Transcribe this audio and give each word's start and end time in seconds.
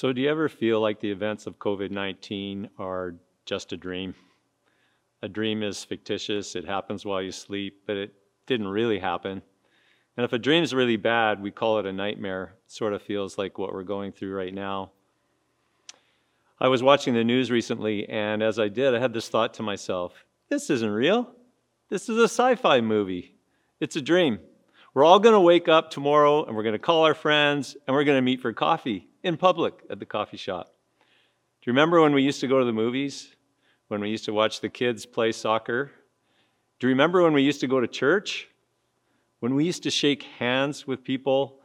So, 0.00 0.12
do 0.12 0.20
you 0.20 0.30
ever 0.30 0.48
feel 0.48 0.80
like 0.80 1.00
the 1.00 1.10
events 1.10 1.48
of 1.48 1.58
COVID 1.58 1.90
19 1.90 2.70
are 2.78 3.16
just 3.46 3.72
a 3.72 3.76
dream? 3.76 4.14
A 5.22 5.28
dream 5.28 5.64
is 5.64 5.82
fictitious, 5.82 6.54
it 6.54 6.64
happens 6.64 7.04
while 7.04 7.20
you 7.20 7.32
sleep, 7.32 7.82
but 7.84 7.96
it 7.96 8.14
didn't 8.46 8.68
really 8.68 9.00
happen. 9.00 9.42
And 10.16 10.22
if 10.22 10.32
a 10.32 10.38
dream 10.38 10.62
is 10.62 10.72
really 10.72 10.94
bad, 10.94 11.42
we 11.42 11.50
call 11.50 11.80
it 11.80 11.84
a 11.86 11.92
nightmare. 11.92 12.54
It 12.64 12.70
sort 12.70 12.92
of 12.92 13.02
feels 13.02 13.38
like 13.38 13.58
what 13.58 13.72
we're 13.72 13.82
going 13.82 14.12
through 14.12 14.36
right 14.36 14.54
now. 14.54 14.92
I 16.60 16.68
was 16.68 16.80
watching 16.80 17.14
the 17.14 17.24
news 17.24 17.50
recently, 17.50 18.08
and 18.08 18.40
as 18.40 18.60
I 18.60 18.68
did, 18.68 18.94
I 18.94 19.00
had 19.00 19.12
this 19.12 19.28
thought 19.28 19.52
to 19.54 19.64
myself 19.64 20.12
this 20.48 20.70
isn't 20.70 20.90
real. 20.90 21.28
This 21.88 22.08
is 22.08 22.18
a 22.18 22.28
sci 22.28 22.54
fi 22.54 22.80
movie. 22.80 23.34
It's 23.80 23.96
a 23.96 24.00
dream. 24.00 24.38
We're 24.94 25.04
all 25.04 25.18
going 25.18 25.34
to 25.34 25.40
wake 25.40 25.66
up 25.66 25.90
tomorrow 25.90 26.44
and 26.44 26.54
we're 26.54 26.62
going 26.62 26.74
to 26.74 26.78
call 26.78 27.04
our 27.04 27.14
friends 27.14 27.76
and 27.84 27.96
we're 27.96 28.04
going 28.04 28.18
to 28.18 28.22
meet 28.22 28.40
for 28.40 28.52
coffee 28.52 29.07
in 29.22 29.36
public 29.36 29.74
at 29.90 29.98
the 29.98 30.06
coffee 30.06 30.36
shop. 30.36 30.74
Do 31.00 31.70
you 31.70 31.72
remember 31.72 32.00
when 32.00 32.12
we 32.12 32.22
used 32.22 32.40
to 32.40 32.46
go 32.46 32.58
to 32.58 32.64
the 32.64 32.72
movies? 32.72 33.34
When 33.88 34.00
we 34.00 34.10
used 34.10 34.24
to 34.26 34.32
watch 34.32 34.60
the 34.60 34.68
kids 34.68 35.06
play 35.06 35.32
soccer? 35.32 35.90
Do 36.78 36.86
you 36.86 36.90
remember 36.90 37.22
when 37.22 37.32
we 37.32 37.42
used 37.42 37.60
to 37.60 37.66
go 37.66 37.80
to 37.80 37.88
church? 37.88 38.48
When 39.40 39.54
we 39.54 39.64
used 39.64 39.82
to 39.84 39.90
shake 39.90 40.22
hands 40.22 40.86
with 40.86 41.02
people? 41.02 41.60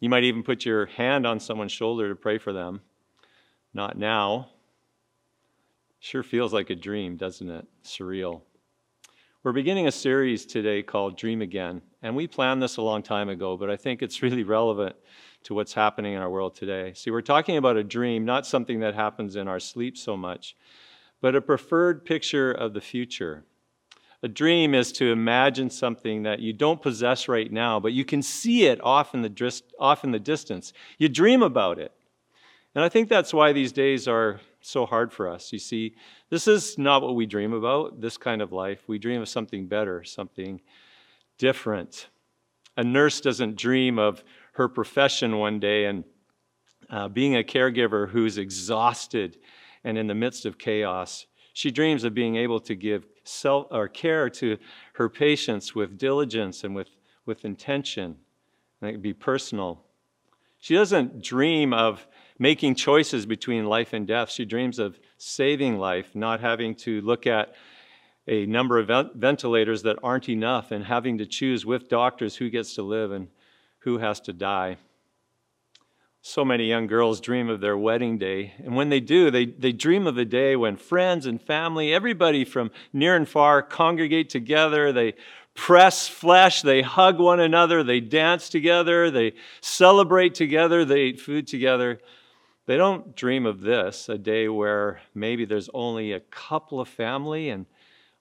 You 0.00 0.08
might 0.08 0.24
even 0.24 0.42
put 0.42 0.64
your 0.64 0.86
hand 0.86 1.26
on 1.26 1.40
someone's 1.40 1.72
shoulder 1.72 2.08
to 2.08 2.14
pray 2.14 2.38
for 2.38 2.52
them. 2.52 2.80
Not 3.74 3.98
now. 3.98 4.48
Sure 5.98 6.22
feels 6.22 6.54
like 6.54 6.70
a 6.70 6.74
dream, 6.74 7.16
doesn't 7.16 7.50
it? 7.50 7.66
Surreal. 7.84 8.40
We're 9.42 9.52
beginning 9.52 9.86
a 9.86 9.92
series 9.92 10.46
today 10.46 10.82
called 10.82 11.16
Dream 11.16 11.42
Again, 11.42 11.82
and 12.02 12.16
we 12.16 12.26
planned 12.26 12.62
this 12.62 12.76
a 12.76 12.82
long 12.82 13.02
time 13.02 13.28
ago, 13.28 13.56
but 13.56 13.70
I 13.70 13.76
think 13.76 14.02
it's 14.02 14.22
really 14.22 14.44
relevant 14.44 14.96
to 15.44 15.54
what's 15.54 15.72
happening 15.74 16.14
in 16.14 16.20
our 16.20 16.30
world 16.30 16.54
today. 16.54 16.92
See, 16.94 17.10
we're 17.10 17.22
talking 17.22 17.56
about 17.56 17.76
a 17.76 17.84
dream, 17.84 18.24
not 18.24 18.46
something 18.46 18.80
that 18.80 18.94
happens 18.94 19.36
in 19.36 19.48
our 19.48 19.60
sleep 19.60 19.96
so 19.96 20.16
much, 20.16 20.56
but 21.20 21.34
a 21.34 21.40
preferred 21.40 22.04
picture 22.04 22.52
of 22.52 22.74
the 22.74 22.80
future. 22.80 23.44
A 24.22 24.28
dream 24.28 24.74
is 24.74 24.92
to 24.92 25.12
imagine 25.12 25.70
something 25.70 26.24
that 26.24 26.40
you 26.40 26.52
don't 26.52 26.82
possess 26.82 27.26
right 27.26 27.50
now, 27.50 27.80
but 27.80 27.92
you 27.92 28.04
can 28.04 28.22
see 28.22 28.66
it 28.66 28.78
off 28.84 29.14
in 29.14 29.22
the, 29.22 29.62
off 29.78 30.04
in 30.04 30.10
the 30.10 30.18
distance. 30.18 30.74
You 30.98 31.08
dream 31.08 31.42
about 31.42 31.78
it. 31.78 31.92
And 32.74 32.84
I 32.84 32.88
think 32.88 33.08
that's 33.08 33.32
why 33.32 33.52
these 33.52 33.72
days 33.72 34.06
are 34.06 34.40
so 34.60 34.84
hard 34.84 35.12
for 35.12 35.28
us. 35.28 35.52
You 35.52 35.58
see, 35.58 35.94
this 36.28 36.46
is 36.46 36.76
not 36.76 37.02
what 37.02 37.14
we 37.14 37.26
dream 37.26 37.52
about, 37.52 38.00
this 38.00 38.16
kind 38.16 38.42
of 38.42 38.52
life. 38.52 38.82
We 38.86 38.98
dream 38.98 39.22
of 39.22 39.28
something 39.28 39.66
better, 39.66 40.04
something 40.04 40.60
different. 41.38 42.08
A 42.76 42.84
nurse 42.84 43.20
doesn't 43.20 43.56
dream 43.56 43.98
of 43.98 44.22
her 44.60 44.68
profession 44.68 45.38
one 45.38 45.58
day 45.58 45.86
and 45.86 46.04
uh, 46.90 47.08
being 47.08 47.34
a 47.34 47.42
caregiver 47.42 48.10
who's 48.10 48.36
exhausted 48.36 49.38
and 49.84 49.96
in 49.96 50.06
the 50.06 50.14
midst 50.14 50.44
of 50.44 50.58
chaos. 50.58 51.24
She 51.54 51.70
dreams 51.70 52.04
of 52.04 52.12
being 52.12 52.36
able 52.36 52.60
to 52.60 52.74
give 52.74 53.06
self 53.24 53.68
or 53.70 53.88
care 53.88 54.28
to 54.28 54.58
her 54.94 55.08
patients 55.08 55.74
with 55.74 55.96
diligence 55.96 56.62
and 56.62 56.74
with, 56.74 56.90
with 57.24 57.46
intention. 57.46 58.16
And 58.80 58.90
it 58.90 58.92
could 58.92 59.02
be 59.02 59.14
personal. 59.14 59.82
She 60.58 60.74
doesn't 60.74 61.22
dream 61.22 61.72
of 61.72 62.06
making 62.38 62.74
choices 62.74 63.24
between 63.24 63.64
life 63.64 63.94
and 63.94 64.06
death. 64.06 64.28
She 64.30 64.44
dreams 64.44 64.78
of 64.78 65.00
saving 65.16 65.78
life, 65.78 66.14
not 66.14 66.40
having 66.40 66.74
to 66.84 67.00
look 67.00 67.26
at 67.26 67.54
a 68.28 68.44
number 68.44 68.78
of 68.78 69.10
ventilators 69.14 69.84
that 69.84 69.96
aren't 70.02 70.28
enough 70.28 70.70
and 70.70 70.84
having 70.84 71.16
to 71.16 71.24
choose 71.24 71.64
with 71.64 71.88
doctors 71.88 72.36
who 72.36 72.50
gets 72.50 72.74
to 72.74 72.82
live 72.82 73.10
and 73.10 73.28
who 73.80 73.98
has 73.98 74.20
to 74.20 74.32
die. 74.32 74.76
So 76.22 76.44
many 76.44 76.66
young 76.66 76.86
girls 76.86 77.20
dream 77.20 77.48
of 77.48 77.60
their 77.60 77.78
wedding 77.78 78.18
day. 78.18 78.52
And 78.62 78.76
when 78.76 78.90
they 78.90 79.00
do, 79.00 79.30
they, 79.30 79.46
they 79.46 79.72
dream 79.72 80.06
of 80.06 80.18
a 80.18 80.24
day 80.24 80.54
when 80.54 80.76
friends 80.76 81.24
and 81.24 81.40
family, 81.40 81.94
everybody 81.94 82.44
from 82.44 82.70
near 82.92 83.16
and 83.16 83.26
far, 83.26 83.62
congregate 83.62 84.28
together. 84.28 84.92
They 84.92 85.14
press 85.54 86.08
flesh, 86.08 86.62
they 86.62 86.82
hug 86.82 87.18
one 87.18 87.40
another, 87.40 87.82
they 87.82 88.00
dance 88.00 88.48
together, 88.48 89.10
they 89.10 89.32
celebrate 89.60 90.34
together, 90.34 90.84
they 90.84 91.04
eat 91.04 91.20
food 91.20 91.46
together. 91.46 92.00
They 92.66 92.76
don't 92.76 93.16
dream 93.16 93.46
of 93.46 93.62
this, 93.62 94.08
a 94.08 94.18
day 94.18 94.48
where 94.48 95.00
maybe 95.14 95.44
there's 95.44 95.70
only 95.74 96.12
a 96.12 96.20
couple 96.20 96.80
of 96.80 96.88
family 96.88 97.48
and 97.48 97.66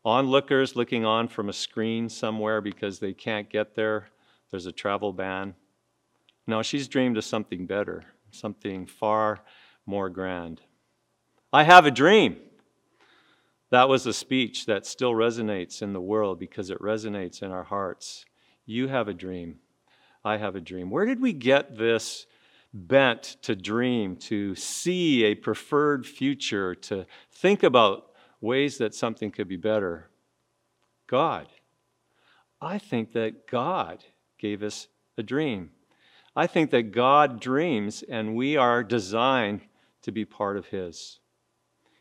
onlookers 0.03 0.75
looking 0.75 1.05
on 1.05 1.27
from 1.27 1.49
a 1.49 1.53
screen 1.53 2.09
somewhere 2.09 2.61
because 2.61 2.99
they 2.99 3.13
can't 3.13 3.49
get 3.49 3.75
there. 3.75 4.07
There's 4.51 4.65
a 4.65 4.71
travel 4.71 5.13
ban. 5.13 5.55
No, 6.47 6.61
she's 6.61 6.87
dreamed 6.87 7.17
of 7.17 7.23
something 7.23 7.65
better, 7.65 8.03
something 8.31 8.87
far 8.87 9.41
more 9.85 10.09
grand. 10.09 10.61
I 11.53 11.63
have 11.63 11.85
a 11.85 11.91
dream. 11.91 12.37
That 13.71 13.87
was 13.87 14.05
a 14.05 14.13
speech 14.13 14.65
that 14.65 14.85
still 14.85 15.11
resonates 15.11 15.81
in 15.81 15.93
the 15.93 16.01
world 16.01 16.39
because 16.39 16.69
it 16.69 16.79
resonates 16.79 17.43
in 17.43 17.51
our 17.51 17.63
hearts. 17.63 18.25
You 18.65 18.87
have 18.87 19.07
a 19.07 19.13
dream. 19.13 19.59
I 20.25 20.37
have 20.37 20.55
a 20.55 20.61
dream. 20.61 20.89
Where 20.89 21.05
did 21.05 21.21
we 21.21 21.33
get 21.33 21.77
this 21.77 22.25
bent 22.73 23.37
to 23.43 23.55
dream, 23.55 24.15
to 24.15 24.55
see 24.55 25.23
a 25.25 25.35
preferred 25.35 26.05
future, 26.05 26.75
to 26.75 27.05
think 27.31 27.63
about 27.63 28.11
ways 28.41 28.77
that 28.79 28.95
something 28.95 29.31
could 29.31 29.47
be 29.47 29.57
better? 29.57 30.09
God. 31.07 31.47
I 32.61 32.77
think 32.77 33.13
that 33.13 33.47
God 33.47 34.03
gave 34.39 34.63
us 34.63 34.87
a 35.17 35.23
dream. 35.23 35.71
I 36.35 36.47
think 36.47 36.71
that 36.71 36.91
God 36.91 37.39
dreams 37.39 38.03
and 38.07 38.35
we 38.35 38.55
are 38.55 38.83
designed 38.83 39.61
to 40.03 40.11
be 40.11 40.25
part 40.25 40.57
of 40.57 40.67
His. 40.67 41.19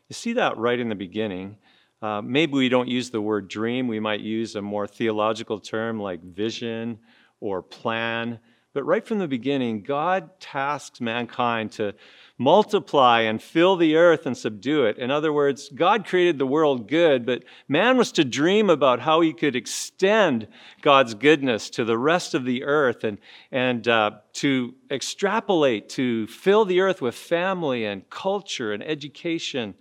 You 0.07 0.13
see 0.13 0.33
that 0.33 0.57
right 0.57 0.79
in 0.79 0.89
the 0.89 0.95
beginning. 0.95 1.57
Uh, 2.01 2.21
maybe 2.21 2.53
we 2.53 2.69
don't 2.69 2.87
use 2.87 3.09
the 3.09 3.21
word 3.21 3.49
dream, 3.49 3.87
we 3.87 3.99
might 3.99 4.21
use 4.21 4.55
a 4.55 4.61
more 4.61 4.87
theological 4.87 5.59
term 5.59 5.99
like 5.99 6.23
vision 6.23 6.97
or 7.41 7.61
plan. 7.61 8.39
But 8.71 8.85
right 8.85 9.05
from 9.05 9.17
the 9.17 9.27
beginning, 9.27 9.81
God 9.81 10.39
tasks 10.39 11.01
mankind 11.01 11.71
to 11.73 11.95
multiply 12.37 13.21
and 13.21 13.41
fill 13.41 13.75
the 13.75 13.95
earth 13.95 14.27
and 14.27 14.37
subdue 14.37 14.85
it. 14.85 14.97
In 14.99 15.09
other 15.09 15.33
words, 15.33 15.69
God 15.69 16.05
created 16.05 16.37
the 16.37 16.45
world 16.45 16.87
good, 16.87 17.25
but 17.25 17.43
man 17.67 17.97
was 17.97 18.11
to 18.13 18.23
dream 18.23 18.69
about 18.69 18.99
how 18.99 19.21
he 19.21 19.33
could 19.33 19.55
extend 19.55 20.47
God's 20.83 21.15
goodness 21.15 21.71
to 21.71 21.83
the 21.83 21.97
rest 21.97 22.35
of 22.35 22.45
the 22.45 22.63
earth 22.63 23.03
and, 23.03 23.17
and 23.51 23.87
uh, 23.87 24.11
to 24.33 24.75
extrapolate, 24.91 25.89
to 25.89 26.27
fill 26.27 26.63
the 26.63 26.79
earth 26.79 27.01
with 27.01 27.15
family 27.15 27.85
and 27.85 28.07
culture 28.11 28.71
and 28.71 28.83
education. 28.83 29.73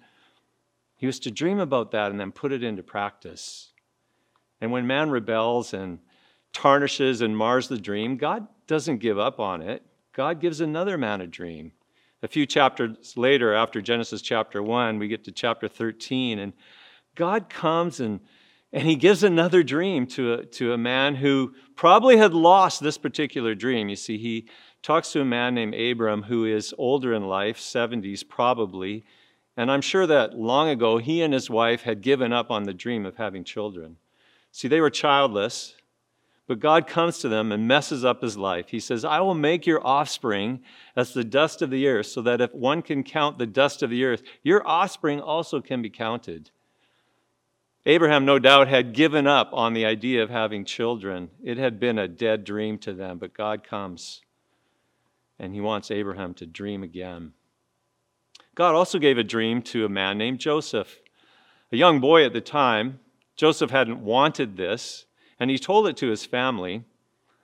He 0.96 1.06
was 1.06 1.20
to 1.20 1.30
dream 1.30 1.60
about 1.60 1.90
that 1.90 2.10
and 2.10 2.18
then 2.18 2.32
put 2.32 2.52
it 2.52 2.64
into 2.64 2.82
practice. 2.82 3.70
And 4.62 4.72
when 4.72 4.86
man 4.86 5.10
rebels 5.10 5.74
and 5.74 5.98
tarnishes 6.54 7.20
and 7.20 7.36
mars 7.36 7.68
the 7.68 7.78
dream, 7.78 8.16
God 8.16 8.48
doesn't 8.68 8.98
give 8.98 9.18
up 9.18 9.40
on 9.40 9.62
it. 9.62 9.82
God 10.12 10.40
gives 10.40 10.60
another 10.60 10.96
man 10.96 11.20
a 11.20 11.26
dream. 11.26 11.72
A 12.22 12.28
few 12.28 12.46
chapters 12.46 13.16
later, 13.16 13.54
after 13.54 13.80
Genesis 13.80 14.22
chapter 14.22 14.62
1, 14.62 14.98
we 14.98 15.08
get 15.08 15.24
to 15.24 15.32
chapter 15.32 15.68
13, 15.68 16.38
and 16.38 16.52
God 17.14 17.48
comes 17.48 17.98
and, 18.00 18.20
and 18.72 18.86
he 18.86 18.96
gives 18.96 19.22
another 19.22 19.62
dream 19.62 20.06
to 20.08 20.34
a, 20.34 20.46
to 20.46 20.72
a 20.72 20.78
man 20.78 21.16
who 21.16 21.54
probably 21.76 22.16
had 22.16 22.34
lost 22.34 22.82
this 22.82 22.98
particular 22.98 23.54
dream. 23.54 23.88
You 23.88 23.96
see, 23.96 24.18
he 24.18 24.48
talks 24.82 25.12
to 25.12 25.20
a 25.20 25.24
man 25.24 25.54
named 25.54 25.74
Abram 25.74 26.24
who 26.24 26.44
is 26.44 26.74
older 26.76 27.14
in 27.14 27.26
life, 27.26 27.58
70s 27.58 28.28
probably, 28.28 29.04
and 29.56 29.70
I'm 29.70 29.80
sure 29.80 30.06
that 30.06 30.34
long 30.34 30.68
ago 30.68 30.98
he 30.98 31.22
and 31.22 31.32
his 31.32 31.48
wife 31.48 31.82
had 31.82 32.00
given 32.00 32.32
up 32.32 32.50
on 32.50 32.64
the 32.64 32.74
dream 32.74 33.06
of 33.06 33.16
having 33.16 33.42
children. 33.44 33.96
See, 34.52 34.68
they 34.68 34.80
were 34.80 34.90
childless, 34.90 35.74
but 36.48 36.60
God 36.60 36.86
comes 36.86 37.18
to 37.18 37.28
them 37.28 37.52
and 37.52 37.68
messes 37.68 38.06
up 38.06 38.22
his 38.22 38.38
life. 38.38 38.70
He 38.70 38.80
says, 38.80 39.04
I 39.04 39.20
will 39.20 39.34
make 39.34 39.66
your 39.66 39.86
offspring 39.86 40.60
as 40.96 41.12
the 41.12 41.22
dust 41.22 41.60
of 41.60 41.68
the 41.70 41.86
earth, 41.86 42.06
so 42.06 42.22
that 42.22 42.40
if 42.40 42.54
one 42.54 42.80
can 42.80 43.04
count 43.04 43.36
the 43.36 43.46
dust 43.46 43.82
of 43.82 43.90
the 43.90 44.04
earth, 44.04 44.22
your 44.42 44.66
offspring 44.66 45.20
also 45.20 45.60
can 45.60 45.82
be 45.82 45.90
counted. 45.90 46.50
Abraham, 47.84 48.24
no 48.24 48.38
doubt, 48.38 48.66
had 48.66 48.94
given 48.94 49.26
up 49.26 49.50
on 49.52 49.74
the 49.74 49.84
idea 49.84 50.22
of 50.22 50.30
having 50.30 50.64
children. 50.64 51.28
It 51.44 51.58
had 51.58 51.78
been 51.78 51.98
a 51.98 52.08
dead 52.08 52.44
dream 52.44 52.78
to 52.78 52.94
them, 52.94 53.18
but 53.18 53.34
God 53.34 53.62
comes 53.62 54.22
and 55.38 55.54
he 55.54 55.60
wants 55.60 55.90
Abraham 55.90 56.34
to 56.34 56.46
dream 56.46 56.82
again. 56.82 57.32
God 58.54 58.74
also 58.74 58.98
gave 58.98 59.18
a 59.18 59.22
dream 59.22 59.62
to 59.62 59.84
a 59.84 59.88
man 59.88 60.18
named 60.18 60.40
Joseph. 60.40 60.98
A 61.70 61.76
young 61.76 62.00
boy 62.00 62.24
at 62.24 62.32
the 62.32 62.40
time, 62.40 63.00
Joseph 63.36 63.70
hadn't 63.70 64.02
wanted 64.02 64.56
this 64.56 65.04
and 65.38 65.50
he 65.50 65.58
told 65.58 65.86
it 65.86 65.96
to 65.98 66.08
his 66.08 66.24
family. 66.24 66.84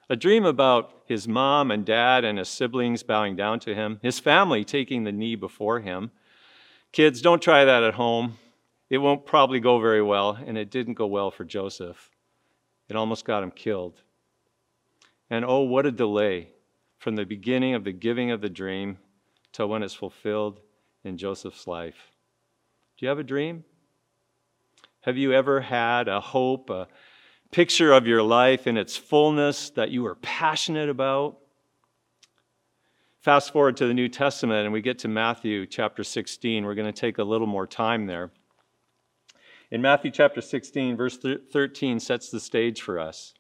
A 0.09 0.17
dream 0.17 0.45
about 0.45 1.03
his 1.07 1.27
mom 1.27 1.71
and 1.71 1.85
dad 1.85 2.25
and 2.25 2.39
his 2.39 2.49
siblings 2.49 3.03
bowing 3.03 3.37
down 3.37 3.61
to 3.61 3.75
him, 3.75 4.01
his 4.03 4.19
family 4.19 4.65
taking 4.65 5.05
the 5.05 5.13
knee 5.13 5.35
before 5.35 5.81
him. 5.81 6.11
Kids, 6.93 7.23
don't 7.23 7.43
try 7.43 7.65
that 7.65 7.83
at 7.83 7.95
home. 7.95 8.39
It 8.91 8.99
won't 8.99 9.27
probably 9.27 9.61
go 9.61 9.81
very 9.81 10.03
well, 10.03 10.39
and 10.47 10.59
it 10.59 10.71
didn't 10.71 10.95
go 10.95 11.07
well 11.07 11.31
for 11.31 11.45
Joseph. 11.45 12.11
It 12.89 12.97
almost 12.97 13.25
got 13.25 13.43
him 13.43 13.51
killed. 13.51 14.03
And 15.31 15.45
oh, 15.45 15.61
what 15.61 15.87
a 15.87 15.91
delay 15.91 16.51
from 16.99 17.17
the 17.17 17.25
beginning 17.25 17.75
of 17.75 17.85
the 17.85 17.93
giving 17.93 18.31
of 18.31 18.41
the 18.41 18.51
dream 18.51 18.99
till 19.53 19.69
when 19.69 19.83
it's 19.83 19.95
fulfilled 19.95 20.61
in 21.03 21.17
Joseph's 21.17 21.67
life. 21.67 22.13
Do 22.97 23.07
you 23.07 23.09
have 23.09 23.19
a 23.19 23.25
dream? 23.25 23.65
Have 25.01 25.17
you 25.17 25.33
ever 25.33 25.61
had 25.61 26.09
a 26.09 26.21
hope, 26.21 26.71
a 26.71 26.89
picture 27.55 27.93
of 27.93 28.05
your 28.05 28.21
life 28.21 28.67
in 28.67 28.77
its 28.77 28.97
fullness 28.97 29.71
that 29.71 29.93
you 29.93 30.03
were 30.03 30.17
passionate 30.17 30.89
about? 30.89 31.39
Fast 33.21 33.53
forward 33.53 33.77
to 33.77 33.87
the 33.87 33.95
New 33.95 34.09
Testament 34.09 34.65
and 34.65 34.73
we 34.73 34.81
get 34.81 34.99
to 34.99 35.09
Matthew 35.09 35.65
chapter 35.65 36.03
16. 36.03 36.65
We're 36.65 36.75
going 36.75 36.93
to 36.93 37.01
take 37.01 37.19
a 37.19 37.23
little 37.23 37.47
more 37.47 37.65
time 37.65 38.07
there. 38.07 38.33
In 39.71 39.81
Matthew 39.81 40.11
chapter 40.11 40.41
16, 40.41 40.97
verse 40.97 41.17
13 41.17 42.01
sets 42.01 42.29
the 42.29 42.41
stage 42.41 42.83
for 42.83 42.99
us. 42.99 43.35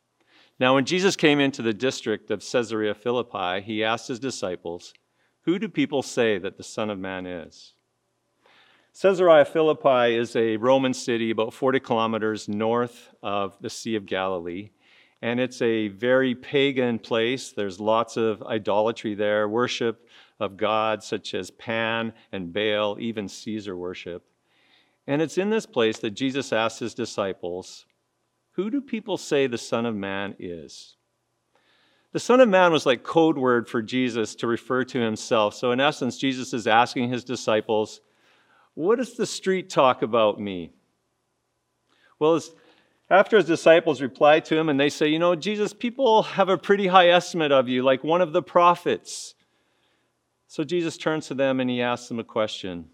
Now, 0.60 0.76
when 0.76 0.84
Jesus 0.84 1.16
came 1.16 1.40
into 1.40 1.60
the 1.60 1.74
district 1.74 2.30
of 2.30 2.38
Caesarea 2.38 2.94
Philippi, 2.94 3.62
he 3.62 3.82
asked 3.82 4.06
his 4.06 4.20
disciples, 4.20 4.94
Who 5.40 5.58
do 5.58 5.68
people 5.68 6.04
say 6.04 6.38
that 6.38 6.56
the 6.56 6.62
Son 6.62 6.88
of 6.88 7.00
Man 7.00 7.26
is? 7.26 7.74
Caesarea 9.00 9.44
Philippi 9.44 10.14
is 10.16 10.36
a 10.36 10.56
Roman 10.56 10.94
city 10.94 11.32
about 11.32 11.52
40 11.52 11.80
kilometers 11.80 12.48
north 12.48 13.12
of 13.24 13.58
the 13.60 13.68
Sea 13.68 13.96
of 13.96 14.06
Galilee. 14.06 14.70
And 15.20 15.40
it's 15.40 15.60
a 15.62 15.88
very 15.88 16.36
pagan 16.36 17.00
place. 17.00 17.50
There's 17.50 17.80
lots 17.80 18.16
of 18.16 18.40
idolatry 18.44 19.16
there, 19.16 19.48
worship 19.48 20.06
of 20.38 20.56
gods 20.56 21.06
such 21.06 21.34
as 21.34 21.50
Pan 21.50 22.12
and 22.30 22.52
Baal, 22.52 22.96
even 23.00 23.28
Caesar 23.28 23.76
worship. 23.76 24.24
And 25.08 25.20
it's 25.20 25.38
in 25.38 25.50
this 25.50 25.66
place 25.66 25.98
that 25.98 26.12
Jesus 26.12 26.52
asked 26.52 26.78
his 26.78 26.94
disciples, 26.94 27.86
who 28.52 28.70
do 28.70 28.80
people 28.80 29.16
say 29.16 29.48
the 29.48 29.58
Son 29.58 29.86
of 29.86 29.96
Man 29.96 30.36
is? 30.38 30.94
The 32.12 32.20
Son 32.20 32.38
of 32.38 32.48
Man 32.48 32.70
was 32.70 32.86
like 32.86 33.02
code 33.02 33.38
word 33.38 33.68
for 33.68 33.82
Jesus 33.82 34.36
to 34.36 34.46
refer 34.46 34.84
to 34.84 35.00
himself. 35.00 35.54
So, 35.54 35.72
in 35.72 35.80
essence, 35.80 36.16
Jesus 36.16 36.54
is 36.54 36.68
asking 36.68 37.08
his 37.08 37.24
disciples, 37.24 38.00
What 38.74 38.96
does 38.96 39.14
the 39.14 39.26
street 39.26 39.70
talk 39.70 40.02
about 40.02 40.40
me? 40.40 40.72
Well, 42.18 42.40
after 43.10 43.36
his 43.36 43.46
disciples 43.46 44.00
reply 44.00 44.40
to 44.40 44.56
him 44.56 44.68
and 44.68 44.78
they 44.78 44.88
say, 44.88 45.08
You 45.08 45.18
know, 45.18 45.34
Jesus, 45.34 45.72
people 45.72 46.22
have 46.22 46.48
a 46.48 46.58
pretty 46.58 46.88
high 46.88 47.08
estimate 47.08 47.52
of 47.52 47.68
you, 47.68 47.82
like 47.82 48.02
one 48.02 48.20
of 48.20 48.32
the 48.32 48.42
prophets. 48.42 49.34
So 50.48 50.64
Jesus 50.64 50.96
turns 50.96 51.26
to 51.28 51.34
them 51.34 51.60
and 51.60 51.68
he 51.68 51.82
asks 51.82 52.08
them 52.08 52.18
a 52.18 52.24
question 52.24 52.86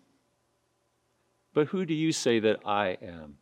But 1.55 1.69
who 1.69 1.87
do 1.87 1.95
you 1.95 2.13
say 2.13 2.41
that 2.41 2.61
I 2.67 2.99
am? 3.03 3.37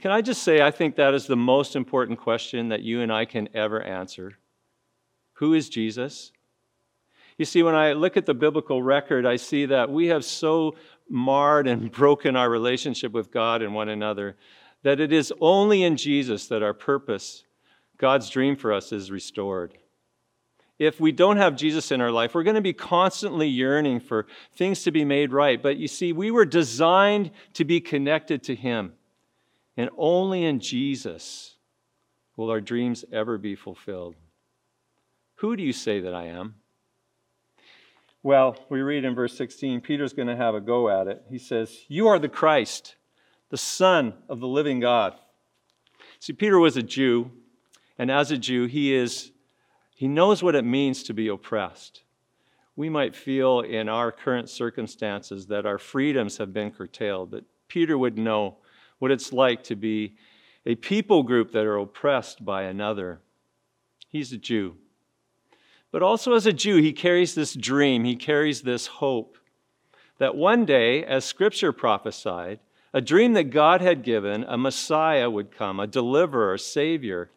Can 0.00 0.10
I 0.10 0.20
just 0.20 0.42
say, 0.42 0.60
I 0.60 0.72
think 0.72 0.96
that 0.96 1.14
is 1.14 1.26
the 1.26 1.36
most 1.36 1.76
important 1.76 2.18
question 2.18 2.70
that 2.70 2.82
you 2.82 3.02
and 3.02 3.12
I 3.12 3.24
can 3.24 3.48
ever 3.54 3.80
answer. 3.80 4.38
Who 5.34 5.54
is 5.54 5.68
Jesus? 5.68 6.32
You 7.42 7.46
see, 7.46 7.64
when 7.64 7.74
I 7.74 7.94
look 7.94 8.16
at 8.16 8.24
the 8.24 8.34
biblical 8.34 8.84
record, 8.84 9.26
I 9.26 9.34
see 9.34 9.66
that 9.66 9.90
we 9.90 10.06
have 10.06 10.24
so 10.24 10.76
marred 11.10 11.66
and 11.66 11.90
broken 11.90 12.36
our 12.36 12.48
relationship 12.48 13.10
with 13.10 13.32
God 13.32 13.62
and 13.62 13.74
one 13.74 13.88
another 13.88 14.36
that 14.84 15.00
it 15.00 15.12
is 15.12 15.32
only 15.40 15.82
in 15.82 15.96
Jesus 15.96 16.46
that 16.46 16.62
our 16.62 16.72
purpose, 16.72 17.42
God's 17.98 18.30
dream 18.30 18.54
for 18.54 18.72
us, 18.72 18.92
is 18.92 19.10
restored. 19.10 19.76
If 20.78 21.00
we 21.00 21.10
don't 21.10 21.36
have 21.38 21.56
Jesus 21.56 21.90
in 21.90 22.00
our 22.00 22.12
life, 22.12 22.32
we're 22.32 22.44
going 22.44 22.54
to 22.54 22.60
be 22.60 22.72
constantly 22.72 23.48
yearning 23.48 23.98
for 23.98 24.28
things 24.54 24.84
to 24.84 24.92
be 24.92 25.04
made 25.04 25.32
right. 25.32 25.60
But 25.60 25.78
you 25.78 25.88
see, 25.88 26.12
we 26.12 26.30
were 26.30 26.44
designed 26.44 27.32
to 27.54 27.64
be 27.64 27.80
connected 27.80 28.44
to 28.44 28.54
Him. 28.54 28.92
And 29.76 29.90
only 29.98 30.44
in 30.44 30.60
Jesus 30.60 31.56
will 32.36 32.52
our 32.52 32.60
dreams 32.60 33.04
ever 33.10 33.36
be 33.36 33.56
fulfilled. 33.56 34.14
Who 35.38 35.56
do 35.56 35.64
you 35.64 35.72
say 35.72 35.98
that 35.98 36.14
I 36.14 36.26
am? 36.26 36.54
Well, 38.24 38.56
we 38.68 38.80
read 38.82 39.04
in 39.04 39.16
verse 39.16 39.36
16, 39.36 39.80
Peter's 39.80 40.12
going 40.12 40.28
to 40.28 40.36
have 40.36 40.54
a 40.54 40.60
go 40.60 40.88
at 40.88 41.08
it. 41.08 41.24
He 41.28 41.38
says, 41.38 41.84
You 41.88 42.06
are 42.06 42.20
the 42.20 42.28
Christ, 42.28 42.94
the 43.50 43.56
Son 43.56 44.14
of 44.28 44.38
the 44.38 44.46
living 44.46 44.78
God. 44.78 45.14
See, 46.20 46.32
Peter 46.32 46.58
was 46.60 46.76
a 46.76 46.82
Jew, 46.82 47.32
and 47.98 48.12
as 48.12 48.30
a 48.30 48.38
Jew, 48.38 48.66
he 48.66 48.94
is 48.94 49.32
he 49.94 50.08
knows 50.08 50.42
what 50.42 50.56
it 50.56 50.64
means 50.64 51.04
to 51.04 51.14
be 51.14 51.28
oppressed. 51.28 52.02
We 52.74 52.88
might 52.88 53.14
feel 53.14 53.60
in 53.60 53.88
our 53.88 54.10
current 54.10 54.48
circumstances 54.48 55.46
that 55.46 55.66
our 55.66 55.78
freedoms 55.78 56.38
have 56.38 56.52
been 56.52 56.72
curtailed, 56.72 57.30
but 57.30 57.44
Peter 57.68 57.96
would 57.96 58.18
know 58.18 58.56
what 58.98 59.10
it's 59.10 59.32
like 59.32 59.62
to 59.64 59.76
be 59.76 60.16
a 60.64 60.74
people 60.74 61.22
group 61.22 61.52
that 61.52 61.64
are 61.64 61.76
oppressed 61.76 62.44
by 62.44 62.62
another. 62.62 63.20
He's 64.08 64.32
a 64.32 64.38
Jew. 64.38 64.76
But 65.92 66.02
also, 66.02 66.32
as 66.32 66.46
a 66.46 66.52
Jew, 66.52 66.78
he 66.78 66.92
carries 66.92 67.34
this 67.34 67.54
dream, 67.54 68.04
he 68.04 68.16
carries 68.16 68.62
this 68.62 68.88
hope 68.88 69.38
that 70.18 70.34
one 70.34 70.64
day, 70.64 71.04
as 71.04 71.24
Scripture 71.24 71.72
prophesied, 71.72 72.58
a 72.92 73.00
dream 73.00 73.34
that 73.34 73.44
God 73.44 73.80
had 73.80 74.02
given, 74.02 74.44
a 74.44 74.58
Messiah 74.58 75.30
would 75.30 75.50
come, 75.50 75.78
a 75.78 75.86
deliverer, 75.86 76.54
a 76.54 76.58
Savior, 76.58 77.30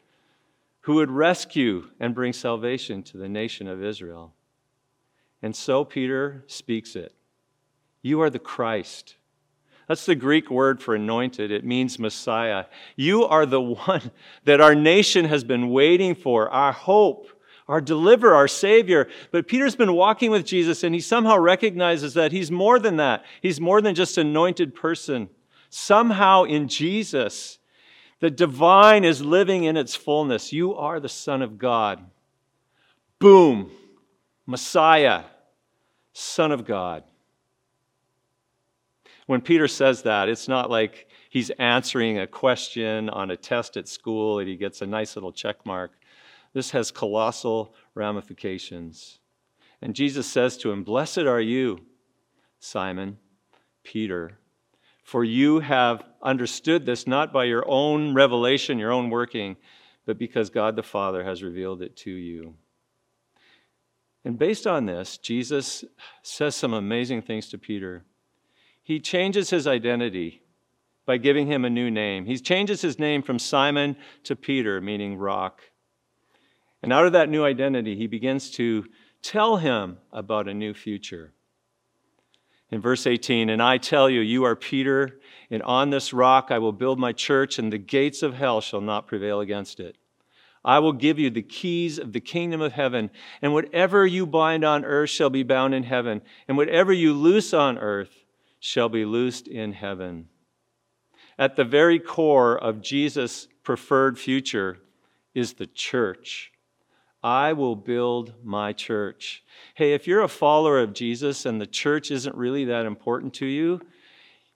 who 0.81 0.95
would 0.95 1.11
rescue 1.11 1.89
and 1.99 2.15
bring 2.15 2.33
salvation 2.33 3.03
to 3.03 3.17
the 3.17 3.29
nation 3.29 3.67
of 3.67 3.83
Israel. 3.83 4.33
And 5.41 5.55
so 5.55 5.85
Peter 5.85 6.43
speaks 6.47 6.95
it 6.95 7.13
You 8.01 8.21
are 8.21 8.29
the 8.29 8.39
Christ 8.39 9.15
that's 9.87 10.05
the 10.05 10.15
Greek 10.15 10.49
word 10.49 10.81
for 10.81 10.95
anointed. 10.95 11.51
It 11.51 11.63
means 11.63 11.99
Messiah. 11.99 12.65
You 12.95 13.25
are 13.25 13.45
the 13.45 13.61
one 13.61 14.11
that 14.45 14.61
our 14.61 14.75
nation 14.75 15.25
has 15.25 15.43
been 15.43 15.69
waiting 15.69 16.15
for, 16.15 16.49
our 16.49 16.71
hope, 16.71 17.27
our 17.67 17.81
deliverer, 17.81 18.35
our 18.35 18.47
Savior. 18.47 19.07
But 19.31 19.47
Peter's 19.47 19.75
been 19.75 19.93
walking 19.93 20.31
with 20.31 20.45
Jesus 20.45 20.83
and 20.83 20.93
he 20.93 21.01
somehow 21.01 21.37
recognizes 21.37 22.13
that 22.13 22.31
he's 22.31 22.51
more 22.51 22.79
than 22.79 22.97
that. 22.97 23.25
He's 23.41 23.59
more 23.59 23.81
than 23.81 23.95
just 23.95 24.17
an 24.17 24.27
anointed 24.27 24.75
person. 24.75 25.29
Somehow 25.69 26.43
in 26.43 26.67
Jesus, 26.67 27.59
the 28.19 28.29
divine 28.29 29.03
is 29.03 29.21
living 29.21 29.63
in 29.63 29.77
its 29.77 29.95
fullness. 29.95 30.53
You 30.53 30.75
are 30.75 30.99
the 30.99 31.09
Son 31.09 31.41
of 31.41 31.57
God. 31.57 32.05
Boom, 33.19 33.71
Messiah, 34.45 35.23
Son 36.13 36.51
of 36.51 36.65
God. 36.65 37.03
When 39.25 39.41
Peter 39.41 39.67
says 39.67 40.03
that, 40.03 40.29
it's 40.29 40.47
not 40.47 40.69
like 40.69 41.07
he's 41.29 41.49
answering 41.51 42.19
a 42.19 42.27
question 42.27 43.09
on 43.09 43.31
a 43.31 43.37
test 43.37 43.75
at 43.75 43.87
school 43.87 44.39
and 44.39 44.47
he 44.47 44.55
gets 44.55 44.81
a 44.81 44.85
nice 44.85 45.15
little 45.15 45.31
check 45.31 45.65
mark. 45.65 45.93
This 46.55 46.71
has 46.71 46.89
colossal 46.89 47.75
ramifications. 47.93 49.19
And 49.81 49.93
Jesus 49.93 50.25
says 50.25 50.57
to 50.57 50.71
him, 50.71 50.83
Blessed 50.83 51.19
are 51.19 51.41
you, 51.41 51.81
Simon, 52.59 53.19
Peter, 53.83 54.39
for 55.03 55.23
you 55.23 55.59
have 55.59 56.03
understood 56.23 56.87
this 56.87 57.05
not 57.05 57.31
by 57.31 57.43
your 57.43 57.65
own 57.67 58.15
revelation, 58.15 58.79
your 58.79 58.91
own 58.91 59.11
working, 59.11 59.57
but 60.07 60.17
because 60.17 60.49
God 60.49 60.75
the 60.75 60.81
Father 60.81 61.23
has 61.23 61.43
revealed 61.43 61.83
it 61.83 61.95
to 61.97 62.11
you. 62.11 62.55
And 64.23 64.39
based 64.39 64.65
on 64.65 64.87
this, 64.87 65.17
Jesus 65.17 65.85
says 66.23 66.55
some 66.55 66.73
amazing 66.73 67.21
things 67.21 67.49
to 67.49 67.59
Peter 67.59 68.05
he 68.85 68.99
changes 68.99 69.49
his 69.49 69.65
identity 69.65 70.43
by 71.07 71.17
giving 71.17 71.47
him 71.47 71.65
a 71.65 71.71
new 71.71 71.89
name. 71.89 72.27
He 72.27 72.37
changes 72.37 72.81
his 72.81 72.99
name 72.99 73.23
from 73.23 73.39
Simon 73.39 73.97
to 74.25 74.35
Peter, 74.35 74.79
meaning 74.79 75.17
rock. 75.17 75.61
And 76.85 76.93
out 76.93 77.07
of 77.07 77.13
that 77.13 77.29
new 77.29 77.43
identity, 77.43 77.95
he 77.95 78.05
begins 78.05 78.51
to 78.51 78.85
tell 79.23 79.57
him 79.57 79.97
about 80.13 80.47
a 80.47 80.53
new 80.53 80.75
future. 80.75 81.33
In 82.69 82.79
verse 82.79 83.07
18, 83.07 83.49
and 83.49 83.59
I 83.59 83.79
tell 83.79 84.07
you, 84.07 84.21
you 84.21 84.43
are 84.43 84.55
Peter, 84.55 85.19
and 85.49 85.63
on 85.63 85.89
this 85.89 86.13
rock 86.13 86.49
I 86.51 86.59
will 86.59 86.71
build 86.71 86.99
my 86.99 87.11
church, 87.11 87.57
and 87.57 87.73
the 87.73 87.79
gates 87.79 88.21
of 88.21 88.35
hell 88.35 88.61
shall 88.61 88.81
not 88.81 89.07
prevail 89.07 89.39
against 89.39 89.79
it. 89.79 89.97
I 90.63 90.77
will 90.77 90.93
give 90.93 91.17
you 91.17 91.31
the 91.31 91.41
keys 91.41 91.97
of 91.97 92.13
the 92.13 92.19
kingdom 92.19 92.61
of 92.61 92.73
heaven, 92.73 93.09
and 93.41 93.51
whatever 93.51 94.05
you 94.05 94.27
bind 94.27 94.63
on 94.63 94.85
earth 94.85 95.09
shall 95.09 95.31
be 95.31 95.41
bound 95.41 95.73
in 95.73 95.81
heaven, 95.81 96.21
and 96.47 96.55
whatever 96.55 96.93
you 96.93 97.13
loose 97.13 97.51
on 97.51 97.79
earth 97.79 98.25
shall 98.59 98.89
be 98.89 99.05
loosed 99.05 99.47
in 99.47 99.73
heaven. 99.73 100.27
At 101.39 101.55
the 101.55 101.65
very 101.65 101.97
core 101.97 102.55
of 102.55 102.83
Jesus' 102.83 103.47
preferred 103.63 104.19
future 104.19 104.77
is 105.33 105.53
the 105.53 105.65
church. 105.65 106.51
I 107.25 107.53
will 107.53 107.75
build 107.75 108.35
my 108.43 108.71
church. 108.71 109.43
Hey, 109.73 109.93
if 109.93 110.05
you're 110.05 110.21
a 110.21 110.27
follower 110.27 110.79
of 110.79 110.93
Jesus 110.93 111.47
and 111.47 111.59
the 111.59 111.65
church 111.65 112.11
isn't 112.11 112.35
really 112.35 112.65
that 112.65 112.85
important 112.85 113.33
to 113.35 113.47
you, 113.47 113.81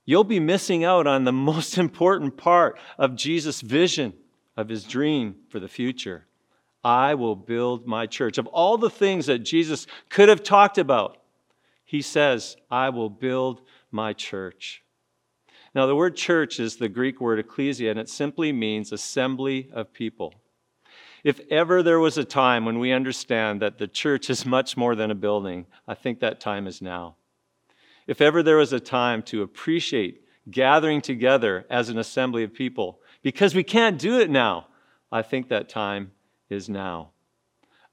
you'll 0.06 0.24
be 0.24 0.40
missing 0.40 0.84
out 0.84 1.08
on 1.08 1.24
the 1.24 1.32
most 1.52 1.80
important 1.80 2.38
part 2.38 2.78
of 3.00 3.16
Jesus' 3.16 3.62
vision, 3.62 4.14
of 4.56 4.70
his 4.70 4.84
dream 4.84 5.38
for 5.50 5.60
the 5.60 5.68
future. 5.68 6.28
I 6.84 7.16
will 7.16 7.36
build 7.36 7.88
my 7.88 8.06
church. 8.06 8.38
Of 8.38 8.46
all 8.46 8.78
the 8.78 8.92
things 8.92 9.26
that 9.26 9.40
Jesus 9.40 9.88
could 10.10 10.30
have 10.30 10.44
talked 10.44 10.78
about, 10.78 11.18
he 11.86 12.04
says, 12.04 12.56
I 12.70 12.90
will 12.90 13.10
build 13.10 13.62
my 13.90 14.14
church. 14.14 14.84
Now, 15.74 15.88
the 15.88 15.96
word 15.96 16.16
church 16.16 16.60
is 16.60 16.76
the 16.76 16.88
Greek 16.88 17.20
word 17.20 17.40
ecclesia, 17.40 17.90
and 17.90 18.00
it 18.00 18.10
simply 18.10 18.52
means 18.52 18.92
assembly 18.92 19.72
of 19.74 19.92
people. 19.92 20.36
If 21.24 21.42
ever 21.50 21.84
there 21.84 22.00
was 22.00 22.18
a 22.18 22.24
time 22.24 22.66
when 22.66 22.80
we 22.80 22.92
understand 22.92 23.62
that 23.62 23.78
the 23.78 23.88
church 23.88 24.30
is 24.30 24.46
much 24.46 24.78
more 24.78 24.96
than 24.96 25.12
a 25.12 25.16
building, 25.16 25.66
I 25.88 25.94
think 25.94 26.20
that 26.20 26.40
time 26.40 26.68
is 26.68 26.82
now. 26.82 27.16
If 28.08 28.22
ever 28.22 28.42
there 28.42 28.58
was 28.58 28.74
a 28.74 28.80
time 28.80 29.22
to 29.24 29.42
appreciate 29.42 30.24
gathering 30.50 31.02
together 31.02 31.66
as 31.70 31.90
an 31.90 31.98
assembly 31.98 32.44
of 32.44 32.54
people, 32.54 33.02
because 33.22 33.54
we 33.54 33.64
can't 33.64 34.00
do 34.00 34.20
it 34.20 34.30
now, 34.30 34.68
I 35.12 35.22
think 35.22 35.50
that 35.50 35.70
time 35.70 36.12
is 36.50 36.70
now. 36.70 37.12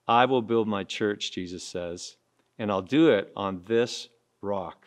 I 0.08 0.24
will 0.26 0.42
build 0.42 0.68
my 0.68 0.84
church, 0.84 1.32
Jesus 1.32 1.64
says, 1.64 2.16
and 2.58 2.70
I'll 2.70 2.82
do 2.82 3.10
it 3.10 3.32
on 3.34 3.62
this 3.66 4.08
rock. 4.40 4.86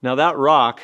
Now, 0.00 0.14
that 0.14 0.36
rock 0.36 0.80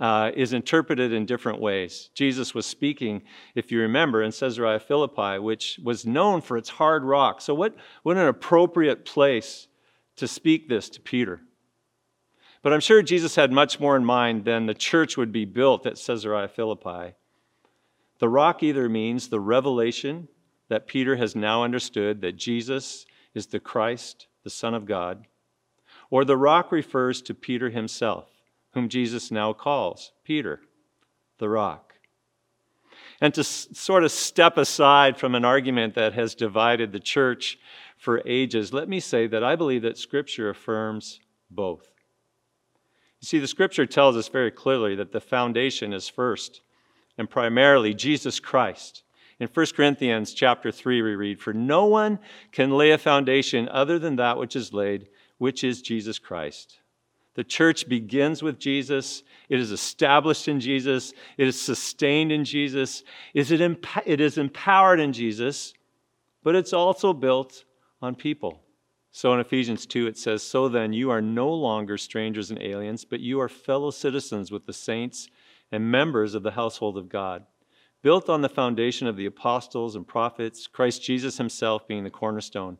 uh, 0.00 0.30
is 0.34 0.54
interpreted 0.54 1.12
in 1.12 1.26
different 1.26 1.60
ways. 1.60 2.10
Jesus 2.14 2.54
was 2.54 2.64
speaking, 2.64 3.22
if 3.54 3.70
you 3.70 3.80
remember, 3.80 4.22
in 4.22 4.32
Caesarea 4.32 4.80
Philippi, 4.80 5.38
which 5.38 5.78
was 5.84 6.06
known 6.06 6.40
for 6.40 6.56
its 6.56 6.70
hard 6.70 7.04
rock. 7.04 7.40
So, 7.40 7.54
what, 7.54 7.76
what 8.02 8.16
an 8.16 8.26
appropriate 8.26 9.04
place 9.04 9.68
to 10.16 10.26
speak 10.26 10.68
this 10.68 10.88
to 10.90 11.00
Peter. 11.00 11.40
But 12.62 12.72
I'm 12.72 12.80
sure 12.80 13.02
Jesus 13.02 13.36
had 13.36 13.52
much 13.52 13.80
more 13.80 13.96
in 13.96 14.04
mind 14.04 14.44
than 14.44 14.66
the 14.66 14.74
church 14.74 15.16
would 15.16 15.32
be 15.32 15.44
built 15.44 15.86
at 15.86 15.96
Caesarea 15.96 16.48
Philippi. 16.48 17.14
The 18.18 18.28
rock 18.28 18.62
either 18.62 18.88
means 18.88 19.28
the 19.28 19.40
revelation 19.40 20.28
that 20.68 20.86
Peter 20.86 21.16
has 21.16 21.34
now 21.34 21.64
understood 21.64 22.20
that 22.20 22.36
Jesus 22.36 23.06
is 23.34 23.46
the 23.46 23.60
Christ, 23.60 24.26
the 24.44 24.50
Son 24.50 24.74
of 24.74 24.84
God, 24.84 25.26
or 26.10 26.24
the 26.24 26.36
rock 26.36 26.70
refers 26.70 27.22
to 27.22 27.34
Peter 27.34 27.70
himself, 27.70 28.28
whom 28.72 28.88
Jesus 28.88 29.30
now 29.30 29.52
calls 29.52 30.12
Peter, 30.24 30.60
the 31.38 31.48
rock. 31.48 31.94
And 33.20 33.34
to 33.34 33.40
s- 33.40 33.68
sort 33.72 34.04
of 34.04 34.10
step 34.10 34.56
aside 34.56 35.18
from 35.18 35.34
an 35.34 35.44
argument 35.44 35.94
that 35.94 36.14
has 36.14 36.34
divided 36.34 36.92
the 36.92 37.00
church 37.00 37.58
for 37.98 38.22
ages, 38.24 38.72
let 38.72 38.88
me 38.88 39.00
say 39.00 39.26
that 39.26 39.44
I 39.44 39.56
believe 39.56 39.82
that 39.82 39.98
Scripture 39.98 40.48
affirms 40.48 41.20
both. 41.50 41.92
You 43.20 43.26
see, 43.26 43.38
the 43.38 43.46
Scripture 43.46 43.84
tells 43.84 44.16
us 44.16 44.28
very 44.28 44.50
clearly 44.50 44.94
that 44.94 45.12
the 45.12 45.20
foundation 45.20 45.92
is 45.92 46.08
first 46.08 46.62
and 47.18 47.28
primarily 47.28 47.92
Jesus 47.92 48.40
Christ. 48.40 49.02
In 49.38 49.48
1 49.48 49.66
Corinthians 49.74 50.32
chapter 50.32 50.70
3 50.70 51.02
we 51.02 51.14
read, 51.14 51.40
"For 51.40 51.52
no 51.52 51.84
one 51.86 52.18
can 52.52 52.70
lay 52.70 52.90
a 52.90 52.98
foundation 52.98 53.68
other 53.68 53.98
than 53.98 54.16
that 54.16 54.38
which 54.38 54.56
is 54.56 54.72
laid, 54.72 55.08
which 55.36 55.62
is 55.64 55.82
Jesus 55.82 56.18
Christ." 56.18 56.80
The 57.34 57.44
church 57.44 57.88
begins 57.88 58.42
with 58.42 58.58
Jesus. 58.58 59.22
It 59.48 59.60
is 59.60 59.70
established 59.70 60.48
in 60.48 60.60
Jesus. 60.60 61.12
It 61.38 61.46
is 61.46 61.60
sustained 61.60 62.32
in 62.32 62.44
Jesus. 62.44 63.04
It 63.34 63.50
is 64.20 64.38
empowered 64.38 65.00
in 65.00 65.12
Jesus, 65.12 65.72
but 66.42 66.56
it's 66.56 66.72
also 66.72 67.12
built 67.12 67.64
on 68.02 68.14
people. 68.14 68.60
So 69.12 69.32
in 69.34 69.40
Ephesians 69.40 69.86
2, 69.86 70.06
it 70.06 70.18
says, 70.18 70.42
So 70.42 70.68
then 70.68 70.92
you 70.92 71.10
are 71.10 71.20
no 71.20 71.52
longer 71.52 71.98
strangers 71.98 72.50
and 72.50 72.62
aliens, 72.62 73.04
but 73.04 73.20
you 73.20 73.40
are 73.40 73.48
fellow 73.48 73.90
citizens 73.90 74.50
with 74.50 74.66
the 74.66 74.72
saints 74.72 75.28
and 75.72 75.90
members 75.90 76.34
of 76.34 76.42
the 76.42 76.52
household 76.52 76.96
of 76.96 77.08
God, 77.08 77.44
built 78.02 78.28
on 78.28 78.40
the 78.40 78.48
foundation 78.48 79.06
of 79.06 79.16
the 79.16 79.26
apostles 79.26 79.96
and 79.96 80.06
prophets, 80.06 80.66
Christ 80.66 81.02
Jesus 81.02 81.38
himself 81.38 81.86
being 81.86 82.04
the 82.04 82.10
cornerstone, 82.10 82.78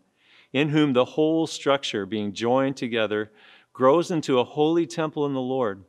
in 0.53 0.69
whom 0.69 0.93
the 0.93 1.05
whole 1.05 1.47
structure, 1.47 2.07
being 2.07 2.33
joined 2.33 2.77
together, 2.77 3.31
grows 3.73 4.11
into 4.11 4.39
a 4.39 4.45
holy 4.45 4.87
temple 4.87 5.27
in 5.27 5.35
the 5.35 5.41
Lord. 5.41 5.85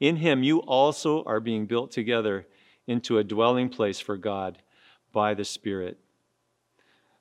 In 0.00 0.16
him 0.16 0.42
you 0.42 0.58
also 0.60 1.22
are 1.24 1.40
being 1.40 1.66
built 1.66 1.90
together 1.90 2.46
into 2.86 3.18
a 3.18 3.24
dwelling 3.24 3.68
place 3.68 4.00
for 4.00 4.16
God 4.16 4.58
by 5.12 5.34
the 5.34 5.44
Spirit. 5.44 5.98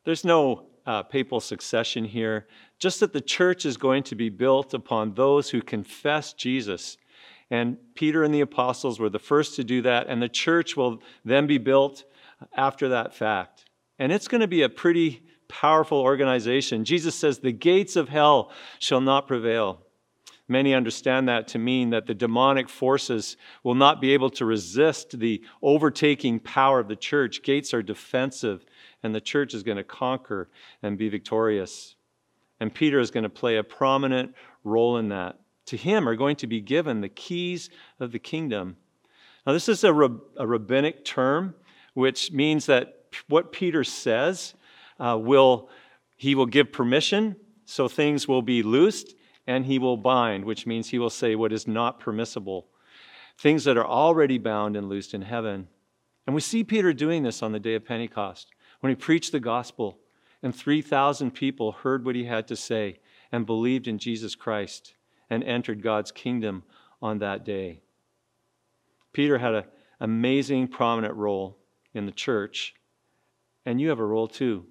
There's 0.04 0.26
no 0.26 0.66
uh, 0.86 1.04
papal 1.04 1.40
succession 1.40 2.06
here, 2.06 2.48
just 2.80 3.00
that 3.00 3.14
the 3.14 3.22
church 3.22 3.66
is 3.66 3.78
going 3.78 4.04
to 4.04 4.16
be 4.16 4.30
built 4.30 4.74
upon 4.74 5.14
those 5.14 5.50
who 5.52 5.62
confess 5.62 6.34
Jesus 6.34 6.98
and 7.52 7.78
Peter 7.96 8.24
and 8.24 8.34
the 8.34 8.42
apostles 8.42 8.98
were 8.98 9.10
the 9.10 9.20
first 9.20 9.58
to 9.58 9.64
do 9.66 9.82
that, 9.82 10.08
and 10.08 10.22
the 10.22 10.30
church 10.30 10.78
will 10.78 11.04
then 11.26 11.46
be 11.48 11.58
built 11.58 12.06
after 12.56 12.88
that 12.90 13.14
fact. 13.14 13.66
And 14.00 14.12
it's 14.12 14.30
going 14.30 14.42
to 14.42 14.48
be 14.48 14.62
a 14.62 14.70
pretty 14.70 15.22
powerful 15.50 16.00
organization. 16.00 16.86
Jesus 16.86 17.14
says, 17.14 17.40
The 17.40 17.52
gates 17.52 17.98
of 17.98 18.08
hell 18.08 18.52
shall 18.80 19.02
not 19.02 19.28
prevail. 19.28 19.82
Many 20.52 20.74
understand 20.74 21.30
that 21.30 21.48
to 21.50 21.60
mean 21.60 21.92
that 21.92 22.08
the 22.08 22.14
demonic 22.14 22.68
forces 22.68 23.38
will 23.64 23.74
not 23.74 24.02
be 24.02 24.14
able 24.14 24.30
to 24.32 24.44
resist 24.44 25.18
the 25.18 25.42
overtaking 25.62 26.42
power 26.42 26.80
of 26.80 26.90
the 26.90 26.96
church. 26.98 27.42
Gates 27.42 27.74
are 27.74 27.82
defensive, 27.82 28.66
and 29.02 29.16
the 29.16 29.22
church 29.22 29.54
is 29.54 29.64
going 29.64 29.78
to 29.78 29.84
conquer 29.84 30.50
and 30.84 30.98
be 30.98 31.08
victorious. 31.08 31.96
And 32.60 32.74
Peter 32.74 33.00
is 33.00 33.12
going 33.12 33.24
to 33.24 33.30
play 33.30 33.56
a 33.56 33.64
prominent 33.64 34.36
role 34.66 34.98
in 34.98 35.08
that 35.08 35.40
to 35.68 35.78
him 35.78 36.10
are 36.10 36.18
going 36.18 36.36
to 36.36 36.48
be 36.48 36.60
given 36.60 37.00
the 37.00 37.08
keys 37.08 37.70
of 38.02 38.12
the 38.12 38.20
kingdom. 38.20 38.76
Now, 39.48 39.54
this 39.54 39.70
is 39.70 39.86
a, 39.86 39.94
a 39.94 40.46
rabbinic 40.46 41.06
term, 41.06 41.56
which 41.94 42.34
means 42.34 42.66
that 42.66 43.06
what 43.30 43.54
Peter 43.54 43.86
says 43.86 44.54
uh, 45.00 45.18
will, 45.18 45.70
he 46.18 46.36
will 46.36 46.46
give 46.46 46.74
permission, 46.74 47.38
so 47.64 47.88
things 47.88 48.28
will 48.28 48.42
be 48.42 48.64
loosed, 48.64 49.16
and 49.48 49.66
he 49.66 49.80
will 49.80 49.98
bind, 49.98 50.46
which 50.46 50.66
means 50.66 50.90
he 50.90 51.00
will 51.00 51.10
say 51.10 51.36
what 51.36 51.54
is 51.54 51.68
not 51.68 52.00
permissible. 52.00 52.68
Things 53.38 53.64
that 53.64 53.78
are 53.78 53.86
already 53.86 54.38
bound 54.38 54.76
and 54.76 54.88
loosed 54.88 55.14
in 55.14 55.24
heaven. 55.24 55.68
And 56.26 56.36
we 56.36 56.42
see 56.42 56.64
Peter 56.64 56.94
doing 56.94 57.24
this 57.24 57.42
on 57.42 57.52
the 57.52 57.60
day 57.60 57.76
of 57.76 57.86
Pentecost 57.86 58.52
when 58.80 58.92
he 58.92 58.96
preached 58.96 59.32
the 59.32 59.40
gospel, 59.40 60.00
and 60.44 60.56
3,000 60.56 61.32
people 61.32 61.72
heard 61.72 62.06
what 62.06 62.16
he 62.16 62.26
had 62.26 62.48
to 62.48 62.56
say 62.56 63.00
and 63.32 63.46
believed 63.46 63.88
in 63.88 63.98
Jesus 63.98 64.36
Christ 64.36 64.94
and 65.30 65.44
entered 65.44 65.82
God's 65.82 66.12
kingdom 66.12 66.64
on 67.02 67.20
that 67.20 67.46
day. 67.46 67.82
Peter 69.14 69.38
had 69.38 69.54
an 69.54 69.64
amazing, 70.00 70.68
prominent 70.68 71.14
role 71.16 71.58
in 71.94 72.06
the 72.06 72.12
church, 72.12 72.76
and 73.66 73.80
you 73.80 73.90
have 73.90 74.00
a 74.00 74.06
role 74.06 74.28
too. 74.28 74.66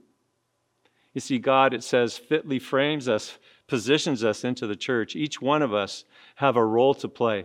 You 1.13 1.21
see, 1.21 1.39
God, 1.39 1.75
it 1.75 1.83
says, 1.83 2.17
fitly 2.17 2.59
frames 2.59 3.09
us, 3.09 3.39
positions 3.71 4.25
us 4.25 4.45
into 4.45 4.67
the 4.67 4.77
church. 4.77 5.15
Each 5.17 5.41
one 5.41 5.63
of 5.63 5.73
us 5.73 6.05
have 6.35 6.57
a 6.57 6.67
role 6.67 6.93
to 6.95 7.09
play. 7.09 7.45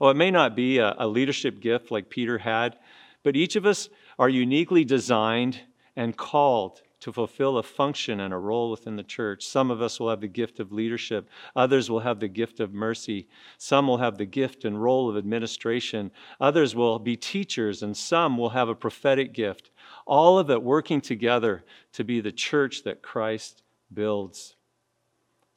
Oh, 0.00 0.08
it 0.08 0.16
may 0.16 0.30
not 0.30 0.54
be 0.54 0.78
a, 0.78 0.94
a 0.98 1.08
leadership 1.08 1.60
gift 1.60 1.90
like 1.90 2.08
Peter 2.08 2.38
had, 2.38 2.78
but 3.24 3.34
each 3.34 3.56
of 3.56 3.66
us 3.66 3.88
are 4.20 4.28
uniquely 4.28 4.84
designed 4.84 5.60
and 5.96 6.16
called 6.16 6.82
to 7.00 7.12
fulfill 7.12 7.58
a 7.58 7.62
function 7.64 8.20
and 8.20 8.32
a 8.32 8.38
role 8.38 8.70
within 8.70 8.94
the 8.94 9.02
church. 9.02 9.44
Some 9.44 9.72
of 9.72 9.82
us 9.82 9.98
will 9.98 10.10
have 10.10 10.20
the 10.20 10.28
gift 10.28 10.60
of 10.60 10.72
leadership, 10.72 11.28
others 11.56 11.90
will 11.90 12.00
have 12.00 12.20
the 12.20 12.28
gift 12.28 12.60
of 12.60 12.72
mercy, 12.72 13.28
some 13.56 13.88
will 13.88 13.98
have 13.98 14.16
the 14.16 14.26
gift 14.26 14.64
and 14.64 14.80
role 14.80 15.10
of 15.10 15.16
administration, 15.16 16.12
others 16.40 16.76
will 16.76 17.00
be 17.00 17.16
teachers, 17.16 17.82
and 17.82 17.96
some 17.96 18.38
will 18.38 18.50
have 18.50 18.68
a 18.68 18.76
prophetic 18.76 19.32
gift. 19.32 19.70
All 20.06 20.38
of 20.38 20.50
it 20.50 20.62
working 20.62 21.00
together 21.00 21.64
to 21.94 22.04
be 22.04 22.20
the 22.20 22.32
church 22.32 22.84
that 22.84 23.02
Christ 23.02 23.64
builds. 23.92 24.54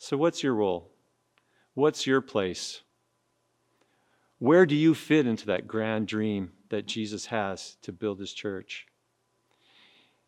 So, 0.04 0.18
what's 0.18 0.42
your 0.42 0.56
role? 0.56 0.90
What's 1.76 2.08
your 2.08 2.22
place? 2.22 2.82
Where 4.40 4.66
do 4.66 4.74
you 4.74 4.96
fit 4.96 5.28
into 5.28 5.46
that 5.46 5.68
grand 5.68 6.08
dream 6.08 6.54
that 6.70 6.88
Jesus 6.88 7.28
has 7.28 7.78
to 7.84 7.92
build 7.92 8.20
his 8.20 8.34
church? 8.34 8.88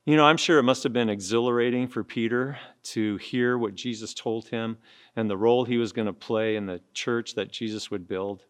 You 0.05 0.15
know, 0.15 0.25
I'm 0.25 0.37
sure 0.37 0.59
it 0.59 0.63
must 0.63 0.83
have 0.83 0.93
been 0.93 1.09
exhilarating 1.09 1.87
for 1.87 2.03
Peter 2.03 2.59
to 2.83 3.17
hear 3.17 3.57
what 3.57 3.73
Jesus 3.73 4.13
told 4.13 4.49
him 4.49 4.77
and 5.15 5.27
the 5.27 5.37
role 5.37 5.65
he 5.65 5.77
was 5.77 5.91
going 5.91 6.05
to 6.05 6.13
play 6.13 6.55
in 6.55 6.67
the 6.67 6.81
church 6.93 7.33
that 7.33 7.51
Jesus 7.51 7.89
would 7.89 8.07
build. 8.07 8.43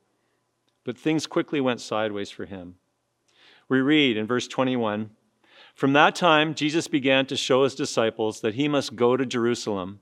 But 0.83 0.97
things 0.97 1.25
quickly 1.25 1.61
went 1.61 1.79
sideways 1.79 2.31
for 2.31 2.43
him. 2.43 2.75
We 3.69 3.79
read 3.79 4.17
in 4.17 4.27
verse 4.27 4.49
21 4.49 5.09
From 5.73 5.93
that 5.93 6.15
time, 6.15 6.53
Jesus 6.53 6.89
began 6.89 7.25
to 7.27 7.37
show 7.37 7.63
his 7.63 7.75
disciples 7.75 8.41
that 8.41 8.55
he 8.55 8.67
must 8.67 8.97
go 8.97 9.15
to 9.15 9.25
Jerusalem 9.25 10.01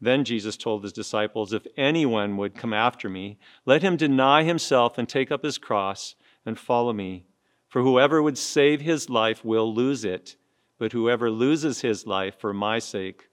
Then 0.00 0.24
Jesus 0.24 0.56
told 0.56 0.82
his 0.82 0.92
disciples, 0.92 1.52
If 1.52 1.66
anyone 1.76 2.36
would 2.36 2.54
come 2.54 2.72
after 2.72 3.08
me, 3.08 3.38
let 3.64 3.82
him 3.82 3.96
deny 3.96 4.44
himself 4.44 4.98
and 4.98 5.08
take 5.08 5.30
up 5.32 5.42
his 5.42 5.58
cross 5.58 6.14
and 6.44 6.58
follow 6.58 6.92
me. 6.92 7.24
For 7.68 7.82
whoever 7.82 8.22
would 8.22 8.38
save 8.38 8.80
his 8.80 9.08
life 9.08 9.44
will 9.44 9.74
lose 9.74 10.04
it 10.04 10.36
but 10.78 10.92
whoever 10.92 11.30
loses 11.30 11.80
his 11.80 12.06
life 12.06 12.38
for 12.38 12.52
my 12.52 12.78
sake 12.78 13.28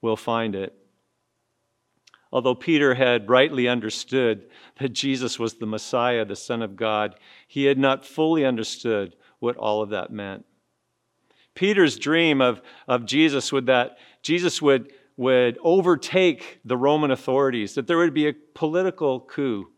will 0.00 0.16
find 0.16 0.54
it. 0.54 0.74
Although 2.32 2.54
Peter 2.54 2.94
had 2.94 3.28
rightly 3.28 3.68
understood 3.68 4.48
that 4.78 4.94
Jesus 4.94 5.38
was 5.38 5.54
the 5.54 5.66
Messiah, 5.66 6.24
the 6.24 6.34
Son 6.34 6.62
of 6.62 6.76
God, 6.76 7.16
he 7.46 7.64
had 7.64 7.78
not 7.78 8.06
fully 8.06 8.44
understood 8.44 9.14
what 9.38 9.56
all 9.56 9.82
of 9.82 9.90
that 9.90 10.10
meant. 10.10 10.46
Peter's 11.54 11.98
dream 11.98 12.40
of, 12.40 12.62
of 12.88 13.04
Jesus 13.04 13.52
would 13.52 13.66
that 13.66 13.98
Jesus 14.22 14.62
would, 14.62 14.90
would 15.16 15.58
overtake 15.62 16.60
the 16.64 16.76
Roman 16.76 17.10
authorities, 17.10 17.74
that 17.74 17.86
there 17.86 17.98
would 17.98 18.14
be 18.14 18.28
a 18.28 18.34
political 18.54 19.20
coup. 19.20 19.68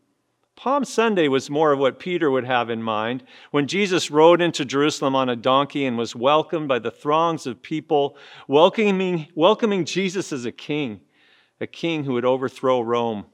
Palm 0.55 0.85
Sunday 0.85 1.27
was 1.27 1.49
more 1.49 1.73
of 1.73 1.79
what 1.79 1.99
Peter 1.99 2.31
would 2.31 2.45
have 2.45 2.69
in 2.69 2.81
mind 2.81 3.23
when 3.51 3.67
Jesus 3.67 4.09
rode 4.09 4.41
into 4.41 4.63
Jerusalem 4.63 5.13
on 5.13 5.27
a 5.27 5.35
donkey 5.35 5.85
and 5.85 5.97
was 5.97 6.15
welcomed 6.15 6.69
by 6.69 6.79
the 6.79 6.91
throngs 6.91 7.45
of 7.45 7.61
people, 7.61 8.15
welcoming, 8.47 9.27
welcoming 9.35 9.83
Jesus 9.83 10.31
as 10.31 10.45
a 10.45 10.51
king 10.51 11.01
a 11.59 11.67
king 11.67 12.03
who 12.03 12.13
would 12.13 12.25
overthrow 12.25 12.81
Rome 12.81 13.25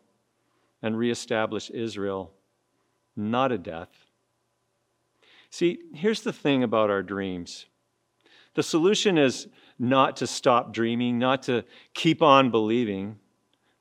and 0.81 0.97
reestablish 0.97 1.69
Israel, 1.69 2.31
not 3.15 3.51
a 3.51 3.57
death. 3.57 3.89
See, 5.49 5.79
here's 5.93 6.21
the 6.21 6.33
thing 6.33 6.63
about 6.63 6.89
our 6.89 7.03
dreams 7.03 7.65
the 8.53 8.63
solution 8.63 9.17
is 9.17 9.47
not 9.81 10.15
to 10.17 10.27
stop 10.27 10.73
dreaming, 10.73 11.19
not 11.19 11.43
to 11.43 11.65
keep 11.93 12.21
on 12.21 12.51
believing, 12.51 13.17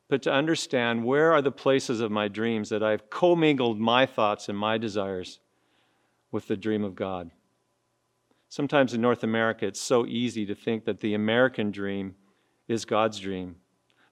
but 0.09 0.23
to 0.23 0.33
understand 0.33 1.05
where 1.05 1.33
are 1.33 1.43
the 1.43 1.53
places 1.53 2.01
of 2.01 2.11
my 2.11 2.27
dreams 2.27 2.71
that 2.71 2.83
I've 2.83 3.11
commingled 3.11 3.79
my 3.79 4.07
thoughts 4.07 4.49
and 4.49 4.59
my 4.59 4.79
desires 4.79 5.39
with 6.33 6.49
the 6.49 6.57
dream 6.57 6.83
of 6.83 6.97
God. 6.97 7.31
Sometimes 8.49 8.95
in 8.95 9.01
North 9.01 9.23
America, 9.23 9.67
it's 9.67 9.81
so 9.81 10.07
easy 10.07 10.45
to 10.47 10.55
think 10.55 10.85
that 10.87 11.01
the 11.01 11.15
American 11.15 11.71
dream 11.71 12.17
is 12.67 12.85
God's 12.85 13.21
dream 13.21 13.57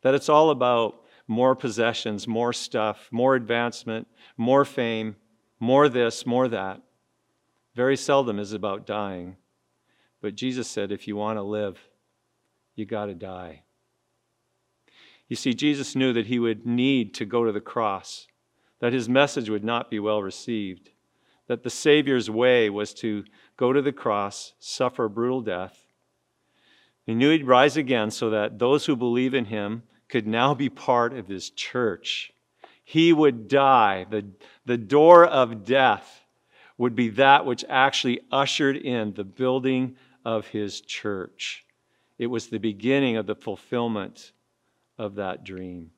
that 0.03 0.15
it's 0.15 0.29
all 0.29 0.51
about 0.51 1.05
more 1.27 1.55
possessions, 1.55 2.27
more 2.27 2.53
stuff, 2.53 3.09
more 3.11 3.35
advancement, 3.35 4.07
more 4.37 4.65
fame, 4.65 5.17
more 5.61 5.89
this, 5.89 6.25
more 6.25 6.49
that. 6.49 6.81
Very 7.75 7.97
seldom 7.97 8.39
is 8.39 8.53
about 8.53 8.87
dying. 8.87 9.37
But 10.21 10.35
Jesus 10.35 10.69
said, 10.69 10.91
if 10.91 11.07
you 11.07 11.17
want 11.17 11.39
to 11.39 11.43
live, 11.43 11.79
you 12.75 12.85
got 12.85 13.07
to 13.07 13.15
die. 13.15 13.63
You 15.29 15.37
see, 15.37 15.55
Jesus 15.55 15.95
knew 15.95 16.13
that 16.13 16.27
he 16.27 16.39
would 16.39 16.67
need 16.67 17.15
to 17.15 17.25
go 17.25 17.45
to 17.45 17.53
the 17.53 17.61
cross, 17.61 18.27
that 18.81 18.93
his 18.93 19.09
message 19.09 19.51
would 19.51 19.65
not 19.65 19.91
be 19.91 19.99
well 19.99 20.23
received, 20.23 20.91
that 21.47 21.63
the 21.63 21.71
Savior's 21.71 22.31
way 22.31 22.71
was 22.71 22.95
to 22.95 23.25
go 23.57 23.73
to 23.73 23.83
the 23.83 23.93
cross, 23.93 24.55
suffer 24.59 25.05
a 25.05 25.11
brutal 25.11 25.43
death. 25.43 25.87
He 27.05 27.15
knew 27.15 27.31
he'd 27.31 27.47
rise 27.47 27.77
again 27.77 28.11
so 28.11 28.31
that 28.31 28.59
those 28.59 28.87
who 28.87 28.97
believe 28.97 29.35
in 29.35 29.47
him 29.47 29.83
could 30.09 30.27
now 30.27 30.55
be 30.55 30.69
part 30.69 31.13
of 31.13 31.29
his 31.29 31.51
church. 31.51 32.33
He 32.83 33.13
would 33.13 33.49
die. 33.49 34.07
The, 34.09 34.27
the 34.65 34.79
door 34.79 35.27
of 35.27 35.65
death 35.65 36.25
would 36.79 36.95
be 36.95 37.11
that 37.11 37.45
which 37.45 37.65
actually 37.69 38.21
ushered 38.31 38.77
in 38.77 39.13
the 39.15 39.25
building 39.25 39.97
of 40.29 40.49
his 40.49 40.83
church. 40.83 41.65
It 42.19 42.27
was 42.27 42.49
the 42.49 42.59
beginning 42.59 43.17
of 43.17 43.27
the 43.27 43.35
fulfillment 43.35 44.33
of 44.99 45.15
that 45.15 45.43
dream. 45.43 45.91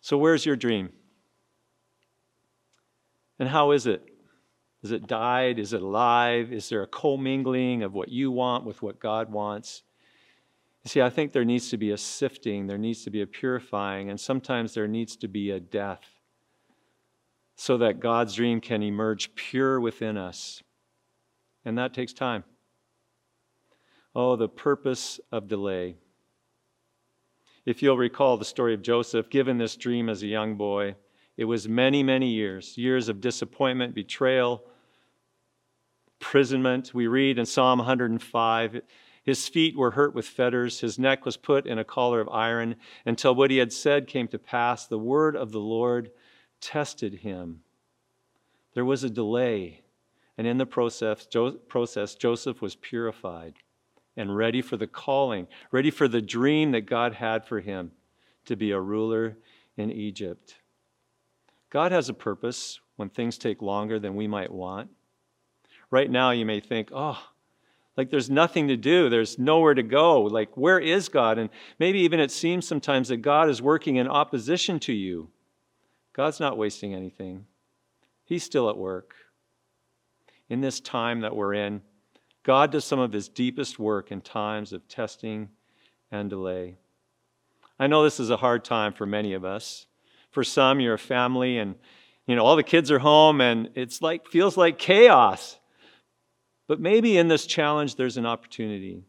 So, 0.00 0.18
where's 0.18 0.44
your 0.44 0.56
dream? 0.56 0.90
And 3.38 3.48
how 3.48 3.70
is 3.70 3.86
it? 3.86 4.02
Is 4.82 4.90
it 4.90 5.06
died? 5.06 5.60
Is 5.60 5.72
it 5.72 5.82
alive? 5.82 6.52
Is 6.52 6.68
there 6.68 6.82
a 6.82 6.88
commingling 6.88 7.84
of 7.84 7.94
what 7.94 8.08
you 8.08 8.32
want 8.32 8.64
with 8.64 8.82
what 8.82 8.98
God 8.98 9.30
wants? 9.30 9.82
You 10.82 10.88
see, 10.88 11.02
I 11.02 11.10
think 11.10 11.32
there 11.32 11.44
needs 11.44 11.70
to 11.70 11.76
be 11.76 11.92
a 11.92 11.98
sifting, 11.98 12.66
there 12.66 12.78
needs 12.78 13.04
to 13.04 13.10
be 13.10 13.20
a 13.20 13.26
purifying, 13.26 14.10
and 14.10 14.18
sometimes 14.18 14.74
there 14.74 14.88
needs 14.88 15.14
to 15.16 15.28
be 15.28 15.50
a 15.50 15.60
death 15.60 16.02
so 17.54 17.76
that 17.76 18.00
God's 18.00 18.34
dream 18.34 18.60
can 18.60 18.82
emerge 18.82 19.34
pure 19.36 19.78
within 19.78 20.16
us. 20.16 20.62
And 21.64 21.76
that 21.78 21.94
takes 21.94 22.12
time. 22.12 22.44
Oh, 24.14 24.36
the 24.36 24.48
purpose 24.48 25.20
of 25.30 25.48
delay. 25.48 25.96
If 27.66 27.82
you'll 27.82 27.98
recall 27.98 28.36
the 28.36 28.44
story 28.44 28.74
of 28.74 28.82
Joseph, 28.82 29.28
given 29.30 29.58
this 29.58 29.76
dream 29.76 30.08
as 30.08 30.22
a 30.22 30.26
young 30.26 30.56
boy, 30.56 30.96
it 31.36 31.44
was 31.44 31.68
many, 31.68 32.02
many 32.02 32.30
years 32.30 32.76
years 32.76 33.08
of 33.08 33.20
disappointment, 33.20 33.94
betrayal, 33.94 34.64
imprisonment. 36.18 36.92
We 36.92 37.06
read 37.06 37.38
in 37.38 37.46
Psalm 37.46 37.78
105 37.78 38.82
his 39.22 39.48
feet 39.48 39.76
were 39.76 39.90
hurt 39.90 40.14
with 40.14 40.26
fetters, 40.26 40.80
his 40.80 40.98
neck 40.98 41.24
was 41.26 41.36
put 41.36 41.66
in 41.66 41.78
a 41.78 41.84
collar 41.84 42.20
of 42.20 42.28
iron, 42.30 42.76
until 43.04 43.34
what 43.34 43.50
he 43.50 43.58
had 43.58 43.72
said 43.72 44.06
came 44.06 44.28
to 44.28 44.38
pass. 44.38 44.86
The 44.86 44.98
word 44.98 45.36
of 45.36 45.52
the 45.52 45.60
Lord 45.60 46.10
tested 46.60 47.14
him. 47.14 47.62
There 48.74 48.84
was 48.84 49.04
a 49.04 49.10
delay, 49.10 49.82
and 50.38 50.46
in 50.46 50.58
the 50.58 50.66
process, 50.66 51.26
jo- 51.26 51.52
process 51.68 52.14
Joseph 52.14 52.62
was 52.62 52.76
purified 52.76 53.54
and 54.16 54.36
ready 54.36 54.62
for 54.62 54.76
the 54.76 54.86
calling, 54.86 55.46
ready 55.70 55.90
for 55.90 56.08
the 56.08 56.22
dream 56.22 56.72
that 56.72 56.82
God 56.82 57.14
had 57.14 57.44
for 57.44 57.60
him 57.60 57.92
to 58.46 58.56
be 58.56 58.70
a 58.70 58.80
ruler 58.80 59.36
in 59.76 59.90
Egypt. 59.90 60.56
God 61.70 61.92
has 61.92 62.08
a 62.08 62.14
purpose 62.14 62.80
when 62.96 63.08
things 63.08 63.38
take 63.38 63.62
longer 63.62 63.98
than 63.98 64.16
we 64.16 64.26
might 64.26 64.52
want. 64.52 64.90
Right 65.90 66.10
now, 66.10 66.30
you 66.30 66.44
may 66.44 66.60
think, 66.60 66.90
oh, 66.92 67.22
like 67.96 68.10
there's 68.10 68.30
nothing 68.30 68.68
to 68.68 68.76
do, 68.76 69.08
there's 69.08 69.38
nowhere 69.38 69.74
to 69.74 69.82
go. 69.82 70.22
Like, 70.22 70.56
where 70.56 70.78
is 70.78 71.08
God? 71.08 71.38
And 71.38 71.50
maybe 71.78 72.00
even 72.00 72.20
it 72.20 72.30
seems 72.30 72.66
sometimes 72.66 73.08
that 73.08 73.18
God 73.18 73.48
is 73.48 73.60
working 73.60 73.96
in 73.96 74.08
opposition 74.08 74.78
to 74.80 74.92
you. 74.92 75.30
God's 76.12 76.40
not 76.40 76.58
wasting 76.58 76.94
anything, 76.94 77.46
He's 78.24 78.44
still 78.44 78.70
at 78.70 78.76
work. 78.76 79.14
In 80.50 80.60
this 80.60 80.80
time 80.80 81.20
that 81.20 81.34
we're 81.34 81.54
in, 81.54 81.80
God 82.42 82.70
does 82.70 82.84
some 82.84 82.98
of 82.98 83.12
His 83.12 83.28
deepest 83.28 83.78
work 83.78 84.12
in 84.12 84.20
times 84.20 84.74
of 84.74 84.86
testing 84.86 85.48
and 86.10 86.28
delay. 86.28 86.76
I 87.78 87.86
know 87.86 88.02
this 88.02 88.20
is 88.20 88.28
a 88.28 88.36
hard 88.36 88.64
time 88.64 88.92
for 88.92 89.06
many 89.06 89.32
of 89.32 89.46
us. 89.46 89.86
For 90.30 90.44
some, 90.44 90.80
you're 90.80 90.94
a 90.94 90.98
family 90.98 91.56
and 91.56 91.76
you 92.26 92.36
know 92.36 92.44
all 92.44 92.56
the 92.56 92.62
kids 92.62 92.90
are 92.90 92.98
home 92.98 93.40
and 93.40 93.70
it's 93.74 94.02
like 94.02 94.28
feels 94.28 94.58
like 94.58 94.78
chaos 94.78 95.56
but 96.70 96.78
maybe 96.78 97.18
in 97.18 97.26
this 97.26 97.46
challenge, 97.46 97.96
there's 97.96 98.16
an 98.16 98.26
opportunity. 98.26 99.02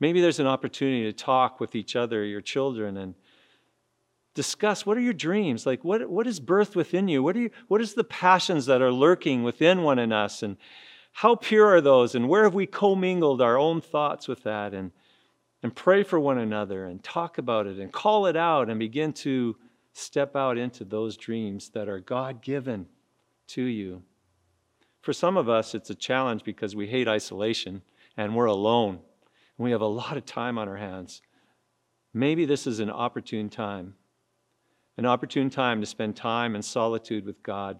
Maybe 0.00 0.22
there's 0.22 0.40
an 0.40 0.46
opportunity 0.46 1.02
to 1.02 1.12
talk 1.12 1.60
with 1.60 1.74
each 1.74 1.96
other, 1.96 2.24
your 2.24 2.40
children, 2.40 2.96
and 2.96 3.14
discuss 4.38 4.86
what 4.86 4.96
are 4.96 5.00
your 5.00 5.12
dreams? 5.12 5.66
Like, 5.66 5.82
what, 5.82 6.08
what 6.08 6.28
is 6.28 6.38
birth 6.38 6.76
within 6.76 7.08
you? 7.08 7.24
What, 7.24 7.34
are 7.34 7.40
you? 7.40 7.50
what 7.66 7.80
is 7.80 7.94
the 7.94 8.04
passions 8.04 8.66
that 8.66 8.80
are 8.80 8.92
lurking 8.92 9.42
within 9.42 9.82
one 9.82 9.98
in 9.98 10.12
us? 10.12 10.44
And 10.44 10.56
how 11.10 11.34
pure 11.34 11.66
are 11.66 11.80
those? 11.80 12.14
And 12.14 12.28
where 12.28 12.44
have 12.44 12.54
we 12.54 12.64
commingled 12.64 13.42
our 13.42 13.58
own 13.58 13.80
thoughts 13.80 14.28
with 14.28 14.44
that? 14.44 14.74
And, 14.74 14.92
and 15.60 15.74
pray 15.74 16.04
for 16.04 16.20
one 16.20 16.38
another 16.38 16.84
and 16.84 17.02
talk 17.02 17.38
about 17.38 17.66
it 17.66 17.78
and 17.78 17.92
call 17.92 18.26
it 18.26 18.36
out 18.36 18.70
and 18.70 18.78
begin 18.78 19.12
to 19.14 19.56
step 19.92 20.36
out 20.36 20.56
into 20.56 20.84
those 20.84 21.16
dreams 21.16 21.70
that 21.70 21.88
are 21.88 21.98
God 21.98 22.40
given 22.40 22.86
to 23.48 23.62
you. 23.64 24.04
For 25.02 25.12
some 25.12 25.36
of 25.36 25.48
us, 25.48 25.74
it's 25.74 25.90
a 25.90 25.96
challenge 25.96 26.44
because 26.44 26.76
we 26.76 26.86
hate 26.86 27.08
isolation 27.08 27.82
and 28.16 28.36
we're 28.36 28.46
alone. 28.46 29.00
And 29.56 29.64
we 29.64 29.72
have 29.72 29.80
a 29.80 29.86
lot 29.86 30.16
of 30.16 30.24
time 30.24 30.58
on 30.58 30.68
our 30.68 30.76
hands. 30.76 31.22
Maybe 32.14 32.44
this 32.44 32.68
is 32.68 32.78
an 32.78 32.88
opportune 32.88 33.48
time, 33.48 33.94
an 34.98 35.06
opportune 35.06 35.48
time 35.48 35.80
to 35.80 35.86
spend 35.86 36.16
time 36.16 36.56
in 36.56 36.60
solitude 36.60 37.24
with 37.24 37.40
God, 37.44 37.78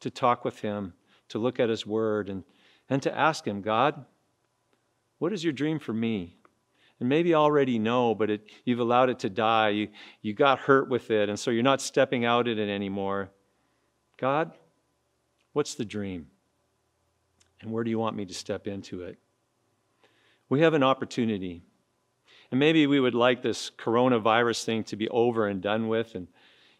to 0.00 0.10
talk 0.10 0.44
with 0.44 0.60
Him, 0.60 0.92
to 1.28 1.38
look 1.38 1.60
at 1.60 1.68
His 1.68 1.86
Word, 1.86 2.28
and, 2.28 2.42
and 2.90 3.00
to 3.02 3.16
ask 3.16 3.46
Him, 3.46 3.62
God, 3.62 4.04
what 5.18 5.32
is 5.32 5.44
your 5.44 5.52
dream 5.52 5.78
for 5.78 5.92
me? 5.92 6.36
And 6.98 7.08
maybe 7.08 7.34
already 7.34 7.78
know, 7.78 8.16
but 8.16 8.30
it, 8.30 8.50
you've 8.64 8.80
allowed 8.80 9.10
it 9.10 9.20
to 9.20 9.30
die. 9.30 9.68
You, 9.68 9.88
you 10.22 10.34
got 10.34 10.58
hurt 10.58 10.90
with 10.90 11.12
it, 11.12 11.28
and 11.28 11.38
so 11.38 11.52
you're 11.52 11.62
not 11.62 11.80
stepping 11.80 12.24
out 12.24 12.48
in 12.48 12.58
it 12.58 12.68
anymore. 12.68 13.30
God, 14.18 14.50
what's 15.52 15.76
the 15.76 15.84
dream? 15.84 16.26
And 17.60 17.70
where 17.70 17.84
do 17.84 17.90
you 17.90 17.98
want 17.98 18.16
me 18.16 18.26
to 18.26 18.34
step 18.34 18.66
into 18.66 19.02
it? 19.02 19.18
We 20.48 20.62
have 20.62 20.74
an 20.74 20.82
opportunity. 20.82 21.62
And 22.50 22.58
maybe 22.58 22.88
we 22.88 22.98
would 22.98 23.14
like 23.14 23.40
this 23.40 23.70
coronavirus 23.70 24.64
thing 24.64 24.82
to 24.84 24.96
be 24.96 25.08
over 25.10 25.46
and 25.46 25.62
done 25.62 25.86
with 25.86 26.16
and 26.16 26.26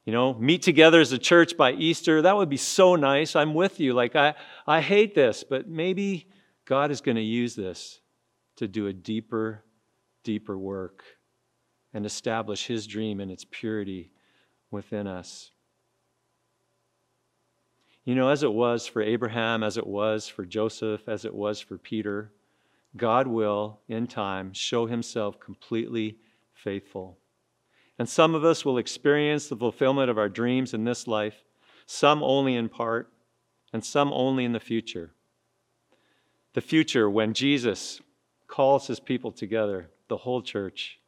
you 0.05 0.13
know, 0.13 0.35
meet 0.35 0.63
together 0.63 1.01
as 1.01 1.13
a 1.13 1.19
church 1.19 1.57
by 1.57 1.73
Easter. 1.73 2.23
That 2.23 2.37
would 2.37 2.49
be 2.49 2.57
so 2.57 2.97
nice. 2.97 3.37
I'm 3.37 3.55
with 3.55 3.81
you. 3.81 3.93
Like 3.93 4.17
I 4.17 4.35
I 4.67 4.81
hate 4.81 5.15
this, 5.15 5.45
but 5.49 5.69
maybe 5.69 6.29
God 6.65 6.91
is 6.91 7.01
going 7.01 7.17
to 7.17 7.23
use 7.23 7.55
this 7.55 8.01
to 8.57 8.67
do 8.67 8.87
a 8.87 8.93
deeper 8.93 9.65
deeper 10.23 10.57
work 10.57 11.03
and 11.93 12.07
establish 12.07 12.67
his 12.67 12.87
dream 12.87 13.21
and 13.21 13.31
its 13.31 13.47
purity 13.51 14.13
within 14.71 15.07
us. 15.07 15.51
You 18.05 18.15
know, 18.15 18.29
as 18.29 18.43
it 18.43 18.53
was 18.53 18.87
for 18.87 19.03
Abraham, 19.03 19.63
as 19.63 19.77
it 19.77 19.87
was 19.87 20.27
for 20.27 20.45
Joseph, 20.45 21.09
as 21.09 21.25
it 21.25 21.35
was 21.35 21.61
for 21.61 21.79
Peter, 21.79 22.33
God 22.97 23.27
will, 23.27 23.81
in 23.89 24.07
time, 24.07 24.53
show 24.53 24.87
himself 24.87 25.39
completely 25.39 26.17
faithful. 26.55 27.19
And 28.01 28.09
some 28.09 28.35
of 28.35 28.47
us 28.47 28.65
will 28.65 28.79
experience 28.79 29.47
the 29.49 29.57
fulfillment 29.57 30.09
of 30.09 30.17
our 30.17 30.31
dreams 30.31 30.73
in 30.73 30.85
this 30.85 31.07
life, 31.07 31.45
some 31.85 32.23
only 32.23 32.57
in 32.57 32.71
part, 32.71 33.13
and 33.75 33.85
some 33.85 34.11
only 34.15 34.47
in 34.47 34.53
the 34.53 34.59
future. 34.59 35.11
The 36.55 36.63
future 36.63 37.11
when 37.11 37.35
Jesus 37.35 38.01
calls 38.47 38.87
his 38.87 39.01
people 39.01 39.31
together, 39.31 39.91
the 40.09 40.17
whole 40.17 40.41
church, 40.41 40.99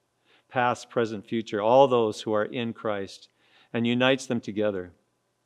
past, 0.50 0.90
present, 0.90 1.26
future, 1.26 1.62
all 1.62 1.88
those 1.88 2.20
who 2.20 2.34
are 2.34 2.44
in 2.44 2.74
Christ, 2.74 3.30
and 3.72 3.86
unites 3.86 4.26
them 4.26 4.42
together. 4.42 4.92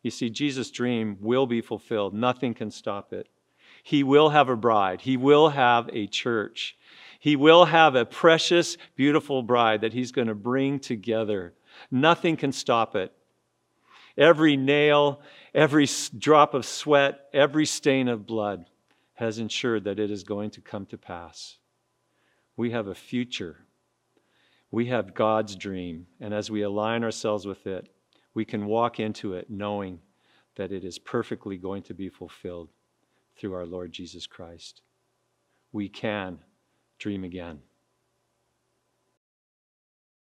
You 0.03 0.11
see, 0.11 0.29
Jesus' 0.31 0.73
dream 0.73 1.17
will 1.21 1.47
be 1.47 1.61
fulfilled. 1.61 2.13
Nothing 2.13 2.55
can 2.55 2.73
stop 2.73 3.13
it. 3.13 3.29
He 3.85 4.03
will 4.03 4.31
have 4.31 4.49
a 4.49 4.57
bride. 4.57 5.03
He 5.03 5.17
will 5.17 5.51
have 5.51 5.89
a 5.93 6.09
church. 6.09 6.77
He 7.19 7.37
will 7.37 7.67
have 7.67 7.95
a 7.95 8.05
precious, 8.05 8.77
beautiful 8.95 9.43
bride 9.43 9.81
that 9.81 9.93
he's 9.93 10.13
going 10.13 10.29
to 10.29 10.35
bring 10.35 10.79
together. 10.79 11.55
Nothing 11.91 12.37
can 12.37 12.53
stop 12.53 12.95
it. 12.95 13.13
Every 14.17 14.57
nail, 14.57 15.21
every 15.55 15.87
drop 16.19 16.55
of 16.55 16.65
sweat, 16.65 17.29
every 17.33 17.67
stain 17.67 18.09
of 18.09 18.27
blood 18.27 18.67
has 19.15 19.39
ensured 19.39 19.85
that 19.85 19.99
it 19.99 20.11
is 20.11 20.25
going 20.25 20.51
to 20.51 20.61
come 20.61 20.87
to 20.87 20.99
pass. 20.99 21.57
We 22.57 22.71
have 22.71 22.87
a 22.87 22.95
future. 22.95 23.67
We 24.71 24.87
have 24.87 25.15
God's 25.15 25.57
dream. 25.57 26.07
And 26.21 26.33
as 26.33 26.51
we 26.51 26.63
align 26.63 27.05
ourselves 27.05 27.47
with 27.47 27.67
it, 27.67 27.89
we 28.35 28.45
can 28.45 28.67
walk 28.67 29.01
into 29.01 29.35
it 29.35 29.49
knowing 29.49 30.01
that 30.57 30.73
it 30.73 30.85
is 30.85 30.99
perfectly 30.99 31.57
going 31.57 31.83
to 31.85 31.95
be 31.95 32.09
fulfilled 32.09 32.71
through 33.39 33.55
our 33.55 33.67
Lord 33.67 33.93
Jesus 33.93 34.27
Christ. 34.27 34.83
We 35.73 35.89
can 35.89 36.39
dream 36.99 37.25
again. 37.25 37.61